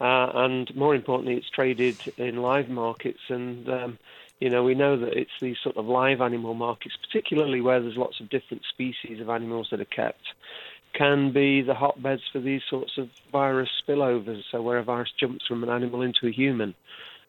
uh, 0.00 0.30
and 0.34 0.74
more 0.76 0.94
importantly, 0.94 1.34
it's 1.34 1.50
traded 1.50 2.00
in 2.16 2.36
live 2.36 2.68
markets. 2.68 3.18
And 3.28 3.68
um, 3.68 3.98
you 4.38 4.48
know, 4.48 4.62
we 4.62 4.74
know 4.76 4.96
that 4.96 5.14
it's 5.14 5.30
these 5.40 5.56
sort 5.62 5.76
of 5.76 5.86
live 5.86 6.20
animal 6.20 6.54
markets, 6.54 6.96
particularly 7.04 7.60
where 7.60 7.80
there's 7.80 7.96
lots 7.96 8.20
of 8.20 8.28
different 8.28 8.62
species 8.72 9.20
of 9.20 9.28
animals 9.28 9.68
that 9.72 9.80
are 9.80 9.84
kept, 9.84 10.22
can 10.94 11.32
be 11.32 11.62
the 11.62 11.74
hotbeds 11.74 12.22
for 12.32 12.38
these 12.38 12.62
sorts 12.70 12.96
of 12.96 13.08
virus 13.32 13.70
spillovers. 13.82 14.42
So 14.52 14.62
where 14.62 14.78
a 14.78 14.84
virus 14.84 15.10
jumps 15.18 15.46
from 15.48 15.64
an 15.64 15.70
animal 15.70 16.02
into 16.02 16.28
a 16.28 16.32
human. 16.32 16.74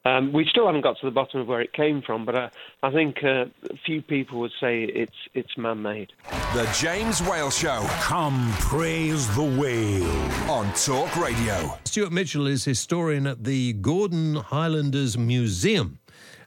Um, 0.05 0.33
we 0.33 0.45
still 0.49 0.65
haven't 0.65 0.81
got 0.81 0.99
to 0.99 1.05
the 1.05 1.11
bottom 1.11 1.39
of 1.39 1.47
where 1.47 1.61
it 1.61 1.71
came 1.71 2.01
from, 2.01 2.25
but 2.25 2.35
uh, 2.35 2.49
I 2.81 2.91
think 2.91 3.23
uh, 3.23 3.45
a 3.69 3.77
few 3.85 4.01
people 4.01 4.39
would 4.41 4.51
say 4.59 4.83
it's 4.83 5.15
it's 5.33 5.57
man-made. 5.57 6.11
The 6.53 6.69
James 6.77 7.21
Whale 7.21 7.49
Show 7.49 7.85
Come 8.01 8.51
praise 8.59 9.33
the 9.33 9.43
whale. 9.43 10.51
on 10.51 10.73
Talk 10.73 11.15
Radio. 11.15 11.77
Stewart 11.85 12.11
Mitchell 12.11 12.47
is 12.47 12.65
historian 12.65 13.25
at 13.25 13.45
the 13.45 13.71
Gordon 13.73 14.35
Highlanders 14.35 15.17
Museum, 15.17 15.99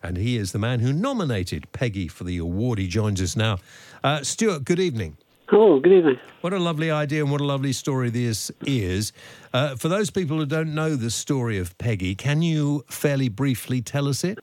and 0.02 0.18
he 0.18 0.36
is 0.36 0.52
the 0.52 0.58
man 0.58 0.80
who 0.80 0.92
nominated 0.92 1.72
Peggy 1.72 2.08
for 2.08 2.24
the 2.24 2.36
award. 2.36 2.78
He 2.78 2.88
joins 2.88 3.22
us 3.22 3.36
now. 3.36 3.56
Uh, 4.04 4.22
Stewart, 4.22 4.64
good 4.66 4.78
evening. 4.78 5.16
Hello, 5.48 5.78
good 5.78 5.92
evening. 5.92 6.18
What 6.40 6.52
a 6.52 6.58
lovely 6.58 6.90
idea 6.90 7.22
and 7.22 7.30
what 7.30 7.40
a 7.40 7.44
lovely 7.44 7.72
story 7.72 8.10
this 8.10 8.50
is. 8.66 9.12
Uh, 9.52 9.76
for 9.76 9.88
those 9.88 10.10
people 10.10 10.38
who 10.38 10.46
don't 10.46 10.74
know 10.74 10.96
the 10.96 11.10
story 11.10 11.56
of 11.58 11.78
Peggy, 11.78 12.16
can 12.16 12.42
you 12.42 12.84
fairly 12.88 13.28
briefly 13.28 13.80
tell 13.80 14.08
us 14.08 14.24
it? 14.24 14.40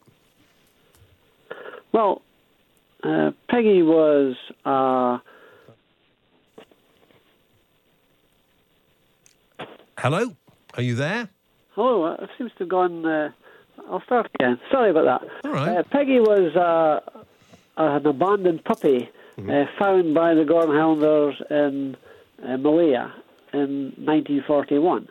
Well, 1.92 2.22
uh, 3.04 3.32
Peggy 3.50 3.84
was 3.84 4.36
uh, 4.64 5.20
Hello? 9.98 10.36
Are 10.76 10.84
you 10.84 10.96
there? 10.96 11.30
hello. 11.76 12.14
It 12.14 12.30
seems 12.38 12.52
to 12.54 12.60
have 12.60 12.70
gone. 12.70 13.06
Uh, 13.06 13.32
I'll 13.90 14.02
start 14.04 14.30
again. 14.36 14.60
Sorry 14.72 14.90
about 14.90 15.22
that. 15.22 15.30
All 15.46 15.54
right. 15.54 15.78
Uh, 15.78 15.84
Peggy 15.92 16.20
was 16.20 16.56
uh, 16.56 17.22
an 17.78 18.06
abandoned 18.06 18.64
puppy 18.64 19.10
uh, 19.38 19.66
found 19.80 20.14
by 20.14 20.34
the 20.34 20.46
Gordon 20.46 20.76
Highlanders 20.76 21.42
in 21.50 21.98
uh, 22.44 22.58
Malaya 22.58 23.14
in 23.54 23.94
1941. 23.98 25.08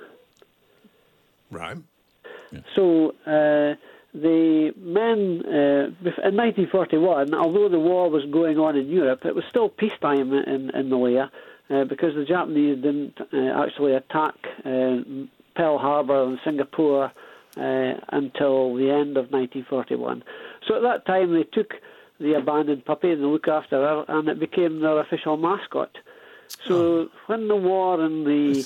Right. 1.50 1.76
So 2.74 3.14
uh, 3.26 3.74
the 4.14 4.74
men 4.76 5.42
uh, 5.46 5.86
in 6.26 6.36
1941, 6.36 7.34
although 7.34 7.68
the 7.68 7.78
war 7.78 8.10
was 8.10 8.24
going 8.26 8.58
on 8.58 8.76
in 8.76 8.88
Europe, 8.88 9.24
it 9.24 9.34
was 9.34 9.44
still 9.48 9.68
peacetime 9.68 10.32
in, 10.32 10.70
in 10.70 10.88
Malaya 10.88 11.30
uh, 11.70 11.84
because 11.84 12.14
the 12.14 12.24
Japanese 12.24 12.82
didn't 12.82 13.18
uh, 13.32 13.62
actually 13.64 13.94
attack 13.94 14.34
uh, 14.64 14.98
Pearl 15.54 15.78
Harbor 15.78 16.24
and 16.24 16.38
Singapore 16.44 17.12
uh, 17.56 17.94
until 18.08 18.74
the 18.76 18.90
end 18.90 19.16
of 19.16 19.30
1941. 19.30 20.22
So 20.66 20.76
at 20.76 20.82
that 20.82 21.06
time, 21.06 21.32
they 21.32 21.44
took 21.44 21.74
the 22.22 22.34
abandoned 22.34 22.84
puppy 22.84 23.10
and 23.10 23.20
they 23.22 23.26
looked 23.26 23.48
after 23.48 23.76
her, 23.76 24.04
and 24.08 24.28
it 24.28 24.38
became 24.38 24.80
their 24.80 24.98
official 25.00 25.36
mascot. 25.36 25.90
So 26.68 27.08
when 27.26 27.48
the 27.48 27.56
war 27.56 28.04
in 28.04 28.24
the 28.24 28.64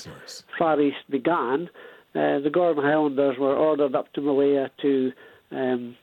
Far 0.57 0.79
East 0.79 0.97
began, 1.09 1.69
uh, 2.15 2.39
the 2.39 2.49
Gordon 2.51 2.83
Highlanders 2.83 3.37
were 3.37 3.55
ordered 3.55 3.95
up 3.95 4.11
to 4.13 4.21
Malaya 4.21 4.69
to 4.81 5.11
um, 5.51 5.95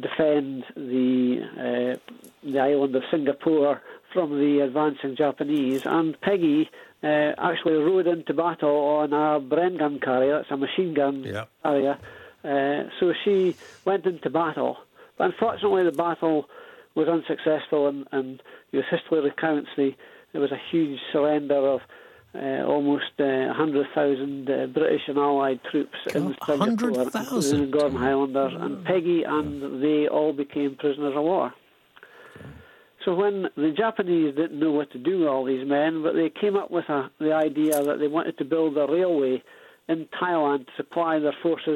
defend 0.00 0.64
the 0.76 1.40
uh, 1.58 2.12
the 2.48 2.58
island 2.58 2.94
of 2.96 3.02
Singapore 3.10 3.80
from 4.12 4.38
the 4.38 4.60
advancing 4.60 5.16
Japanese. 5.16 5.82
And 5.84 6.20
Peggy 6.20 6.70
uh, 7.02 7.32
actually 7.38 7.74
rode 7.74 8.06
into 8.06 8.34
battle 8.34 8.76
on 8.76 9.12
a 9.12 9.40
Bren 9.40 9.78
gun 9.78 10.00
carrier, 10.00 10.38
that's 10.38 10.50
a 10.50 10.56
machine 10.56 10.94
gun 10.94 11.24
Yeah. 11.24 11.44
carrier. 11.62 11.98
Uh, 12.44 12.90
so 12.98 13.12
she 13.24 13.56
went 13.84 14.04
into 14.06 14.28
battle. 14.30 14.78
But 15.16 15.24
unfortunately, 15.32 15.84
the 15.84 15.92
battle 15.92 16.48
was 16.94 17.08
unsuccessful, 17.08 17.88
and, 17.88 18.06
and 18.12 18.42
your 18.70 18.82
history 18.82 19.20
recounts 19.20 19.70
the 19.76 19.92
there 20.32 20.40
was 20.40 20.52
a 20.52 20.60
huge 20.70 20.98
surrender 21.12 21.56
of 21.56 21.80
uh, 22.34 22.64
almost 22.66 23.12
uh, 23.18 23.52
100,000 23.52 24.48
uh, 24.48 24.66
British 24.66 25.02
and 25.06 25.18
Allied 25.18 25.60
troops 25.70 25.94
in 26.06 26.12
Singapore, 26.12 26.56
100,000? 26.56 27.20
including 27.20 27.70
the 27.70 27.78
Gordon 27.78 27.98
Highlanders, 27.98 28.52
and 28.56 28.84
Peggy 28.86 29.22
and 29.24 29.82
they 29.82 30.08
all 30.08 30.32
became 30.32 30.76
prisoners 30.76 31.14
of 31.14 31.22
war. 31.22 31.52
So 33.04 33.14
when 33.14 33.48
the 33.56 33.74
Japanese 33.76 34.34
didn't 34.36 34.58
know 34.58 34.70
what 34.70 34.90
to 34.92 34.98
do 34.98 35.20
with 35.20 35.28
all 35.28 35.44
these 35.44 35.66
men, 35.66 36.02
but 36.02 36.14
they 36.14 36.30
came 36.30 36.56
up 36.56 36.70
with 36.70 36.88
a, 36.88 37.10
the 37.18 37.32
idea 37.32 37.82
that 37.82 37.98
they 37.98 38.08
wanted 38.08 38.38
to 38.38 38.44
build 38.44 38.78
a 38.78 38.86
railway 38.86 39.42
in 39.88 40.06
Thailand 40.20 40.66
to 40.66 40.72
supply 40.76 41.18
their 41.18 41.34
forces 41.42 41.66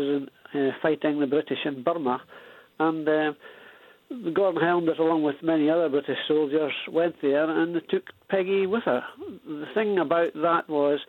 in 0.55 0.69
uh, 0.69 0.71
fighting 0.81 1.21
the 1.21 1.27
British 1.27 1.59
in 1.65 1.83
Burma, 1.83 2.23
and 2.79 3.09
uh, 3.09 3.33
Gordon 4.33 4.61
Highlanders, 4.63 4.99
along 4.99 5.23
with 5.23 5.37
many 5.43 5.69
other 5.69 5.89
British 5.89 6.19
soldiers, 6.29 6.73
went 6.91 7.17
there 7.23 7.49
and 7.51 7.75
they 7.75 7.81
took 7.81 8.05
Peggy 8.29 8.67
with 8.67 8.85
her. 8.85 9.03
The 9.47 9.67
thing 9.75 9.99
about 9.99 10.33
that 10.35 10.69
was 10.69 11.01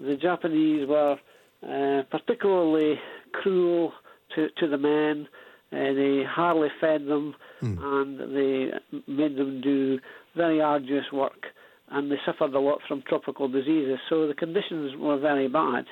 the 0.00 0.16
Japanese 0.16 0.88
were 0.88 1.16
uh, 1.62 2.02
particularly 2.10 2.98
cruel 3.32 3.92
to, 4.34 4.48
to 4.58 4.68
the 4.68 4.78
men. 4.78 5.28
Uh, 5.70 5.92
they 5.92 6.22
hardly 6.26 6.68
fed 6.80 7.06
them 7.06 7.34
and 7.60 8.18
they 8.34 8.70
made 9.06 9.36
them 9.36 9.60
do 9.60 9.98
very 10.34 10.60
arduous 10.60 11.04
work 11.12 11.46
and 11.90 12.10
they 12.10 12.16
suffered 12.24 12.54
a 12.54 12.58
lot 12.58 12.78
from 12.88 13.02
tropical 13.06 13.48
diseases. 13.48 13.98
So 14.08 14.26
the 14.26 14.34
conditions 14.34 14.92
were 14.98 15.18
very 15.18 15.48
bad. 15.48 15.84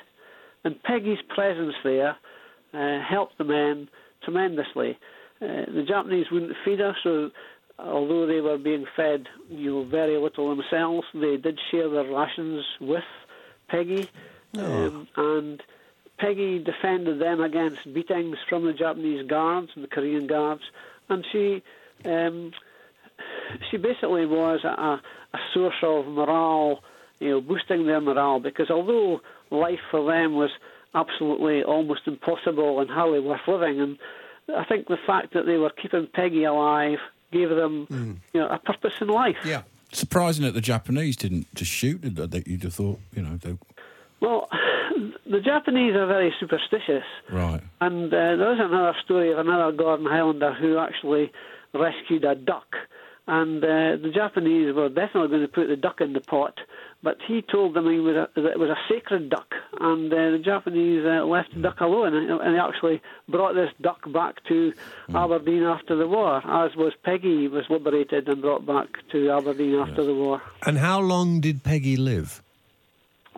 And 0.63 0.81
Peggy's 0.83 1.19
presence 1.33 1.75
there 1.83 2.17
uh, 2.73 2.99
helped 3.07 3.37
the 3.37 3.43
men 3.43 3.89
tremendously. 4.23 4.97
Uh, 5.41 5.71
the 5.71 5.85
Japanese 5.87 6.25
wouldn't 6.31 6.55
feed 6.65 6.81
us, 6.81 6.95
so 7.03 7.29
although 7.79 8.25
they 8.25 8.41
were 8.41 8.57
being 8.57 8.85
fed, 8.95 9.27
you 9.49 9.71
know, 9.71 9.83
very 9.83 10.17
little 10.17 10.49
themselves, 10.55 11.05
they 11.13 11.37
did 11.37 11.59
share 11.69 11.89
their 11.89 12.11
rations 12.11 12.65
with 12.81 13.03
Peggy, 13.67 14.09
um, 14.57 15.07
and 15.15 15.61
Peggy 16.17 16.57
defended 16.59 17.19
them 17.19 17.41
against 17.41 17.93
beatings 17.93 18.37
from 18.49 18.65
the 18.65 18.73
Japanese 18.73 19.27
guards 19.27 19.69
and 19.75 19.83
the 19.83 19.87
Korean 19.87 20.25
guards, 20.25 20.63
and 21.09 21.25
she 21.31 21.61
um, 22.05 22.51
she 23.69 23.77
basically 23.77 24.25
was 24.25 24.63
a, 24.63 25.01
a 25.33 25.39
source 25.53 25.75
of 25.83 26.07
morale, 26.07 26.81
you 27.19 27.29
know, 27.29 27.41
boosting 27.41 27.85
their 27.85 28.01
morale 28.01 28.39
because 28.39 28.69
although 28.69 29.21
life 29.51 29.79
for 29.91 30.05
them 30.05 30.35
was 30.35 30.49
absolutely 30.95 31.63
almost 31.63 32.01
impossible 32.05 32.79
and 32.79 32.89
hardly 32.89 33.19
worth 33.19 33.47
living, 33.47 33.79
and 33.79 33.97
I 34.55 34.63
think 34.65 34.87
the 34.87 34.97
fact 35.05 35.33
that 35.33 35.45
they 35.45 35.57
were 35.57 35.69
keeping 35.71 36.07
Peggy 36.13 36.43
alive 36.45 36.99
gave 37.31 37.49
them, 37.49 38.19
you 38.33 38.39
know, 38.39 38.47
a 38.47 38.59
purpose 38.59 38.93
in 39.01 39.07
life. 39.07 39.35
Yeah. 39.45 39.63
Surprising 39.91 40.43
that 40.45 40.53
the 40.53 40.61
Japanese 40.61 41.15
didn't 41.15 41.53
just 41.55 41.71
shoot. 41.71 41.99
That 42.03 42.47
you'd 42.47 42.63
have 42.63 42.73
thought, 42.73 42.99
you 43.13 43.21
know, 43.21 43.37
they, 43.37 43.57
Well, 44.21 44.49
the 45.29 45.39
Japanese 45.41 45.95
are 45.95 46.05
very 46.07 46.33
superstitious. 46.39 47.03
right. 47.31 47.61
And 47.81 48.13
uh, 48.13 48.35
there 48.35 48.53
is 48.53 48.59
another 48.59 48.95
story 49.03 49.31
of 49.31 49.37
another 49.39 49.71
Gordon 49.75 50.05
Highlander 50.05 50.53
who 50.53 50.77
actually 50.77 51.31
rescued 51.73 52.23
a 52.25 52.35
duck. 52.35 52.75
And 53.27 53.61
uh, 53.61 53.97
the 54.01 54.11
Japanese 54.13 54.73
were 54.73 54.87
definitely 54.87 55.27
going 55.27 55.41
to 55.41 55.47
put 55.49 55.67
the 55.67 55.75
duck 55.75 55.99
in 55.99 56.13
the 56.13 56.21
pot, 56.21 56.57
but 57.03 57.17
he 57.27 57.41
told 57.41 57.73
them 57.73 57.91
he 57.91 57.99
was 57.99 58.15
a, 58.15 58.41
that 58.41 58.51
it 58.51 58.59
was 58.59 58.69
a 58.69 58.77
sacred 58.89 59.29
duck, 59.29 59.53
and 59.81 60.11
uh, 60.11 60.31
the 60.31 60.41
Japanese 60.43 61.05
uh, 61.05 61.25
left 61.25 61.53
the 61.53 61.61
duck 61.61 61.81
alone, 61.81 62.15
and, 62.15 62.29
and 62.29 62.53
he 62.53 62.59
actually 62.59 63.01
brought 63.27 63.53
this 63.53 63.69
duck 63.81 63.99
back 64.13 64.43
to 64.45 64.71
Aberdeen 65.13 65.63
after 65.63 65.97
the 65.97 66.07
war, 66.07 66.37
as 66.37 66.75
was 66.77 66.93
Peggy 67.03 67.49
was 67.49 67.65
liberated 67.69 68.29
and 68.29 68.41
brought 68.41 68.65
back 68.65 68.87
to 69.11 69.29
Aberdeen 69.29 69.75
after 69.75 70.05
the 70.05 70.13
war. 70.13 70.41
And 70.65 70.77
how 70.77 71.01
long 71.01 71.41
did 71.41 71.63
Peggy 71.63 71.97
live? 71.97 72.41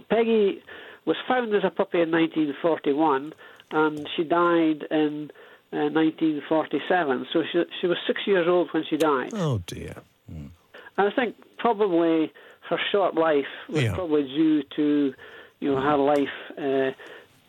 Peggy 0.09 0.61
was 1.05 1.17
found 1.27 1.53
as 1.55 1.63
a 1.63 1.71
puppy 1.71 2.01
in 2.01 2.11
1941, 2.11 3.33
and 3.71 4.07
she 4.15 4.23
died 4.23 4.85
in 4.91 5.31
uh, 5.71 5.89
1947. 5.91 7.27
So 7.33 7.43
she, 7.51 7.63
she 7.79 7.87
was 7.87 7.97
six 8.07 8.21
years 8.25 8.47
old 8.47 8.69
when 8.73 8.83
she 8.89 8.97
died. 8.97 9.31
Oh, 9.33 9.61
dear. 9.67 9.95
And 10.27 10.51
I 10.97 11.11
think 11.11 11.35
probably 11.57 12.31
her 12.69 12.79
short 12.91 13.15
life 13.15 13.47
was 13.69 13.83
Yeah. 13.83 13.93
probably 13.95 14.23
due 14.23 14.63
to, 14.75 15.13
you 15.59 15.71
know, 15.73 15.81
her 15.81 15.97
life, 15.97 16.29
uh, 16.57 16.91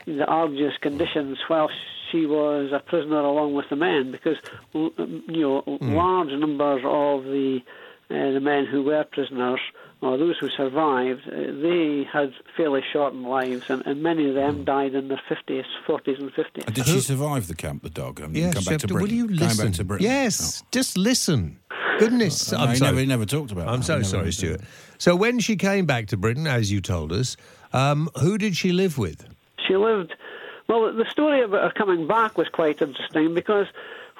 the 0.06 0.24
arduous 0.26 0.74
conditions 0.80 1.38
while 1.48 1.68
she 2.10 2.26
was 2.26 2.72
a 2.72 2.78
prisoner 2.80 3.20
along 3.20 3.54
with 3.54 3.68
the 3.70 3.76
men, 3.76 4.10
because 4.12 4.36
you 4.72 4.92
know 5.28 5.60
Hmm. 5.60 5.94
large 5.94 6.30
numbers 6.32 6.82
of 6.84 7.24
the 7.24 7.60
uh, 8.10 8.32
the 8.32 8.40
men 8.40 8.66
who 8.66 8.82
were 8.82 9.04
prisoners 9.04 9.60
or 10.02 10.16
those 10.16 10.38
who 10.38 10.48
survived, 10.48 11.20
uh, 11.28 11.36
they 11.62 12.06
had 12.10 12.32
fairly 12.56 12.82
shortened 12.92 13.24
lives, 13.24 13.68
and, 13.68 13.86
and 13.86 14.02
many 14.02 14.28
of 14.28 14.34
them 14.34 14.64
died 14.64 14.94
in 14.94 15.08
their 15.08 15.20
50s, 15.28 15.64
40s, 15.86 16.18
and 16.18 16.32
50s. 16.32 16.64
And 16.66 16.74
did 16.74 16.86
she 16.86 17.00
survive 17.00 17.48
the 17.48 17.54
camp, 17.54 17.82
the 17.82 17.90
dog? 17.90 18.18
and 18.20 18.34
Yes, 18.34 18.54
come 18.54 18.64
back 18.64 18.78
to 18.78 18.88
Shepton, 18.88 18.88
Britain? 18.94 19.02
will 19.08 19.14
you 19.14 19.26
Going 19.26 19.38
listen? 19.40 19.66
back 19.66 19.74
to 19.76 19.84
Britain? 19.84 20.06
Yes, 20.06 20.62
just 20.72 20.96
listen. 20.96 21.58
Goodness, 21.98 22.50
No, 22.50 22.58
I'm 22.58 22.70
he 22.70 22.76
sorry. 22.76 22.90
never- 22.92 23.00
he 23.00 23.06
never 23.06 23.26
talked 23.26 23.52
about 23.52 23.68
I'm 23.68 23.80
that. 23.80 23.84
so 23.84 23.92
never 23.94 24.04
sorry, 24.04 24.22
mentioned 24.24 24.58
Stewart. 24.58 24.60
So 24.96 25.14
when 25.16 25.38
she 25.38 25.56
came 25.56 25.84
back 25.84 26.06
to 26.06 26.16
Britain, 26.16 26.46
as 26.46 26.72
you 26.72 26.80
told 26.80 27.12
us, 27.12 27.36
um, 27.74 28.08
who 28.22 28.38
did 28.38 28.56
she 28.56 28.72
live 28.72 28.96
with? 28.96 29.26
She 29.68 29.76
lived. 29.76 30.14
Well, 30.66 30.92
the 30.94 31.04
story 31.10 31.42
about 31.42 31.62
her 31.62 31.72
coming 31.76 32.06
back 32.06 32.38
was 32.38 32.48
quite 32.48 32.80
interesting 32.80 33.34
because 33.34 33.66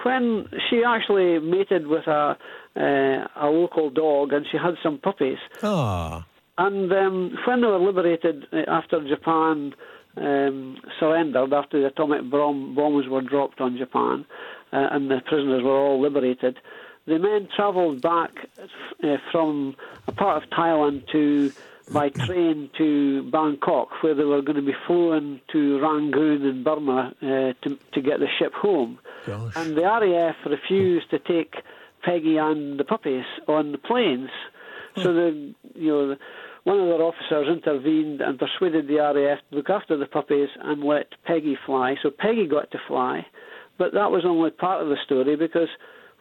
when 0.02 0.48
she 0.68 0.82
actually 0.84 1.38
mated 1.38 1.86
with 1.86 2.06
a 2.06 2.36
uh, 2.76 3.26
a 3.36 3.48
local 3.48 3.90
dog 3.90 4.32
and 4.32 4.46
she 4.50 4.56
had 4.56 4.74
some 4.82 4.98
puppies, 4.98 5.38
Ah, 5.62 6.24
and 6.58 6.92
um, 6.92 7.36
when 7.46 7.60
they 7.60 7.66
were 7.66 7.78
liberated 7.78 8.46
uh, 8.52 8.58
after 8.68 9.06
Japan 9.08 9.74
um, 10.16 10.76
surrendered, 10.98 11.52
after 11.52 11.80
the 11.80 11.86
atomic 11.86 12.30
bomb, 12.30 12.74
bombs 12.74 13.08
were 13.08 13.22
dropped 13.22 13.60
on 13.60 13.76
Japan, 13.76 14.24
uh, 14.72 14.88
and 14.92 15.10
the 15.10 15.20
prisoners 15.26 15.62
were 15.62 15.76
all 15.76 16.00
liberated, 16.00 16.58
the 17.06 17.18
men 17.18 17.48
travelled 17.54 18.00
back 18.02 18.30
uh, 19.02 19.16
from 19.32 19.74
a 20.06 20.12
part 20.12 20.42
of 20.42 20.50
Thailand 20.50 21.10
to 21.12 21.52
by 21.92 22.08
train 22.08 22.70
to 22.78 23.22
Bangkok, 23.30 24.02
where 24.02 24.14
they 24.14 24.24
were 24.24 24.42
going 24.42 24.56
to 24.56 24.62
be 24.62 24.74
flown 24.86 25.40
to 25.52 25.80
Rangoon 25.80 26.44
in 26.44 26.62
Burma 26.62 27.14
uh, 27.20 27.26
to 27.62 27.78
to 27.92 28.00
get 28.00 28.20
the 28.20 28.28
ship 28.38 28.52
home. 28.54 28.98
Gosh. 29.26 29.52
And 29.56 29.76
the 29.76 29.82
RAF 29.82 30.36
refused 30.46 31.10
to 31.10 31.18
take 31.18 31.56
Peggy 32.02 32.36
and 32.36 32.78
the 32.78 32.84
puppies 32.84 33.24
on 33.48 33.72
the 33.72 33.78
planes. 33.78 34.30
So 34.96 35.12
the 35.12 35.54
you 35.74 35.88
know 35.88 36.16
one 36.64 36.78
of 36.78 36.86
their 36.86 37.02
officers 37.02 37.48
intervened 37.48 38.20
and 38.20 38.38
persuaded 38.38 38.86
the 38.86 38.96
RAF 38.96 39.38
to 39.50 39.56
look 39.56 39.70
after 39.70 39.96
the 39.96 40.06
puppies 40.06 40.48
and 40.60 40.84
let 40.84 41.08
Peggy 41.24 41.56
fly. 41.66 41.96
So 42.02 42.10
Peggy 42.10 42.46
got 42.46 42.70
to 42.72 42.78
fly, 42.86 43.26
but 43.78 43.94
that 43.94 44.10
was 44.10 44.24
only 44.24 44.50
part 44.50 44.82
of 44.82 44.88
the 44.88 44.96
story 45.04 45.36
because 45.36 45.68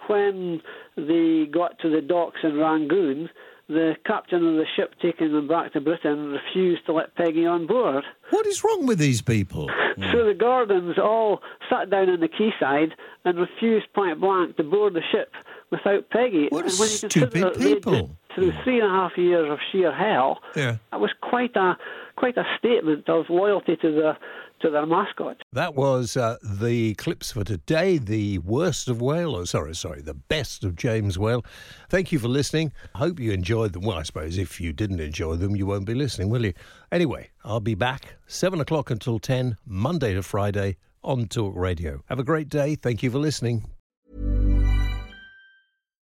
when 0.07 0.61
they 0.95 1.45
got 1.45 1.79
to 1.79 1.89
the 1.89 2.01
docks 2.01 2.39
in 2.43 2.57
Rangoon, 2.57 3.29
the 3.69 3.95
captain 4.05 4.45
of 4.45 4.55
the 4.55 4.65
ship 4.75 4.95
taking 5.01 5.31
them 5.31 5.47
back 5.47 5.71
to 5.73 5.79
Britain 5.79 6.31
refused 6.31 6.85
to 6.87 6.91
let 6.93 7.15
Peggy 7.15 7.45
on 7.45 7.67
board. 7.67 8.03
what 8.31 8.45
is 8.47 8.63
wrong 8.63 8.85
with 8.87 8.97
these 8.99 9.21
people? 9.21 9.69
So 10.11 10.25
the 10.25 10.33
Gordons 10.33 10.97
all 10.97 11.41
sat 11.69 11.89
down 11.89 12.09
on 12.09 12.19
the 12.19 12.27
quayside 12.29 12.95
and 13.25 13.37
refused 13.37 13.85
point 13.93 14.19
blank 14.19 14.57
to 14.57 14.63
board 14.63 14.93
the 14.95 15.01
ship 15.11 15.31
without 15.71 16.09
Peggy. 16.09 16.47
What 16.49 16.65
and 16.65 16.73
when 16.79 16.89
you 16.89 16.95
stupid 17.09 17.53
people. 17.57 18.09
Through 18.35 18.53
three 18.63 18.79
and 18.79 18.87
a 18.87 18.89
half 18.89 19.17
years 19.17 19.51
of 19.51 19.59
sheer 19.71 19.91
hell, 19.91 20.39
Yeah. 20.55 20.77
that 20.91 20.99
was 20.99 21.11
quite 21.21 21.55
a 21.55 21.77
quite 22.15 22.37
a 22.37 22.43
statement 22.57 23.07
of 23.09 23.25
loyalty 23.29 23.75
to 23.77 23.91
the 23.91 24.17
to 24.61 24.69
their 24.69 24.85
mascot. 24.85 25.41
That 25.53 25.75
was 25.75 26.17
uh, 26.17 26.37
the 26.43 26.95
clips 26.95 27.31
for 27.31 27.43
today. 27.43 27.97
The 27.97 28.39
worst 28.39 28.87
of 28.87 29.01
Whale, 29.01 29.35
or 29.35 29.45
sorry, 29.45 29.75
sorry, 29.75 30.01
the 30.01 30.13
best 30.13 30.63
of 30.63 30.75
James 30.75 31.17
Whale. 31.17 31.45
Thank 31.89 32.11
you 32.11 32.19
for 32.19 32.27
listening. 32.27 32.71
I 32.95 32.99
hope 32.99 33.19
you 33.19 33.31
enjoyed 33.31 33.73
them. 33.73 33.83
Well, 33.83 33.97
I 33.97 34.03
suppose 34.03 34.37
if 34.37 34.59
you 34.59 34.73
didn't 34.73 34.99
enjoy 34.99 35.35
them, 35.35 35.55
you 35.55 35.65
won't 35.65 35.85
be 35.85 35.93
listening, 35.93 36.29
will 36.29 36.45
you? 36.45 36.53
Anyway, 36.91 37.29
I'll 37.43 37.59
be 37.59 37.75
back 37.75 38.15
seven 38.27 38.59
o'clock 38.59 38.89
until 38.89 39.19
ten, 39.19 39.57
Monday 39.65 40.13
to 40.13 40.23
Friday 40.23 40.77
on 41.03 41.27
Talk 41.27 41.55
Radio. 41.55 42.03
Have 42.09 42.19
a 42.19 42.23
great 42.23 42.49
day. 42.49 42.75
Thank 42.75 43.03
you 43.03 43.11
for 43.11 43.19
listening. 43.19 43.65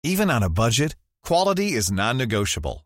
Even 0.03 0.29
on 0.29 0.43
a 0.43 0.49
budget, 0.49 0.95
quality 1.23 1.73
is 1.73 1.91
non-negotiable. 1.91 2.85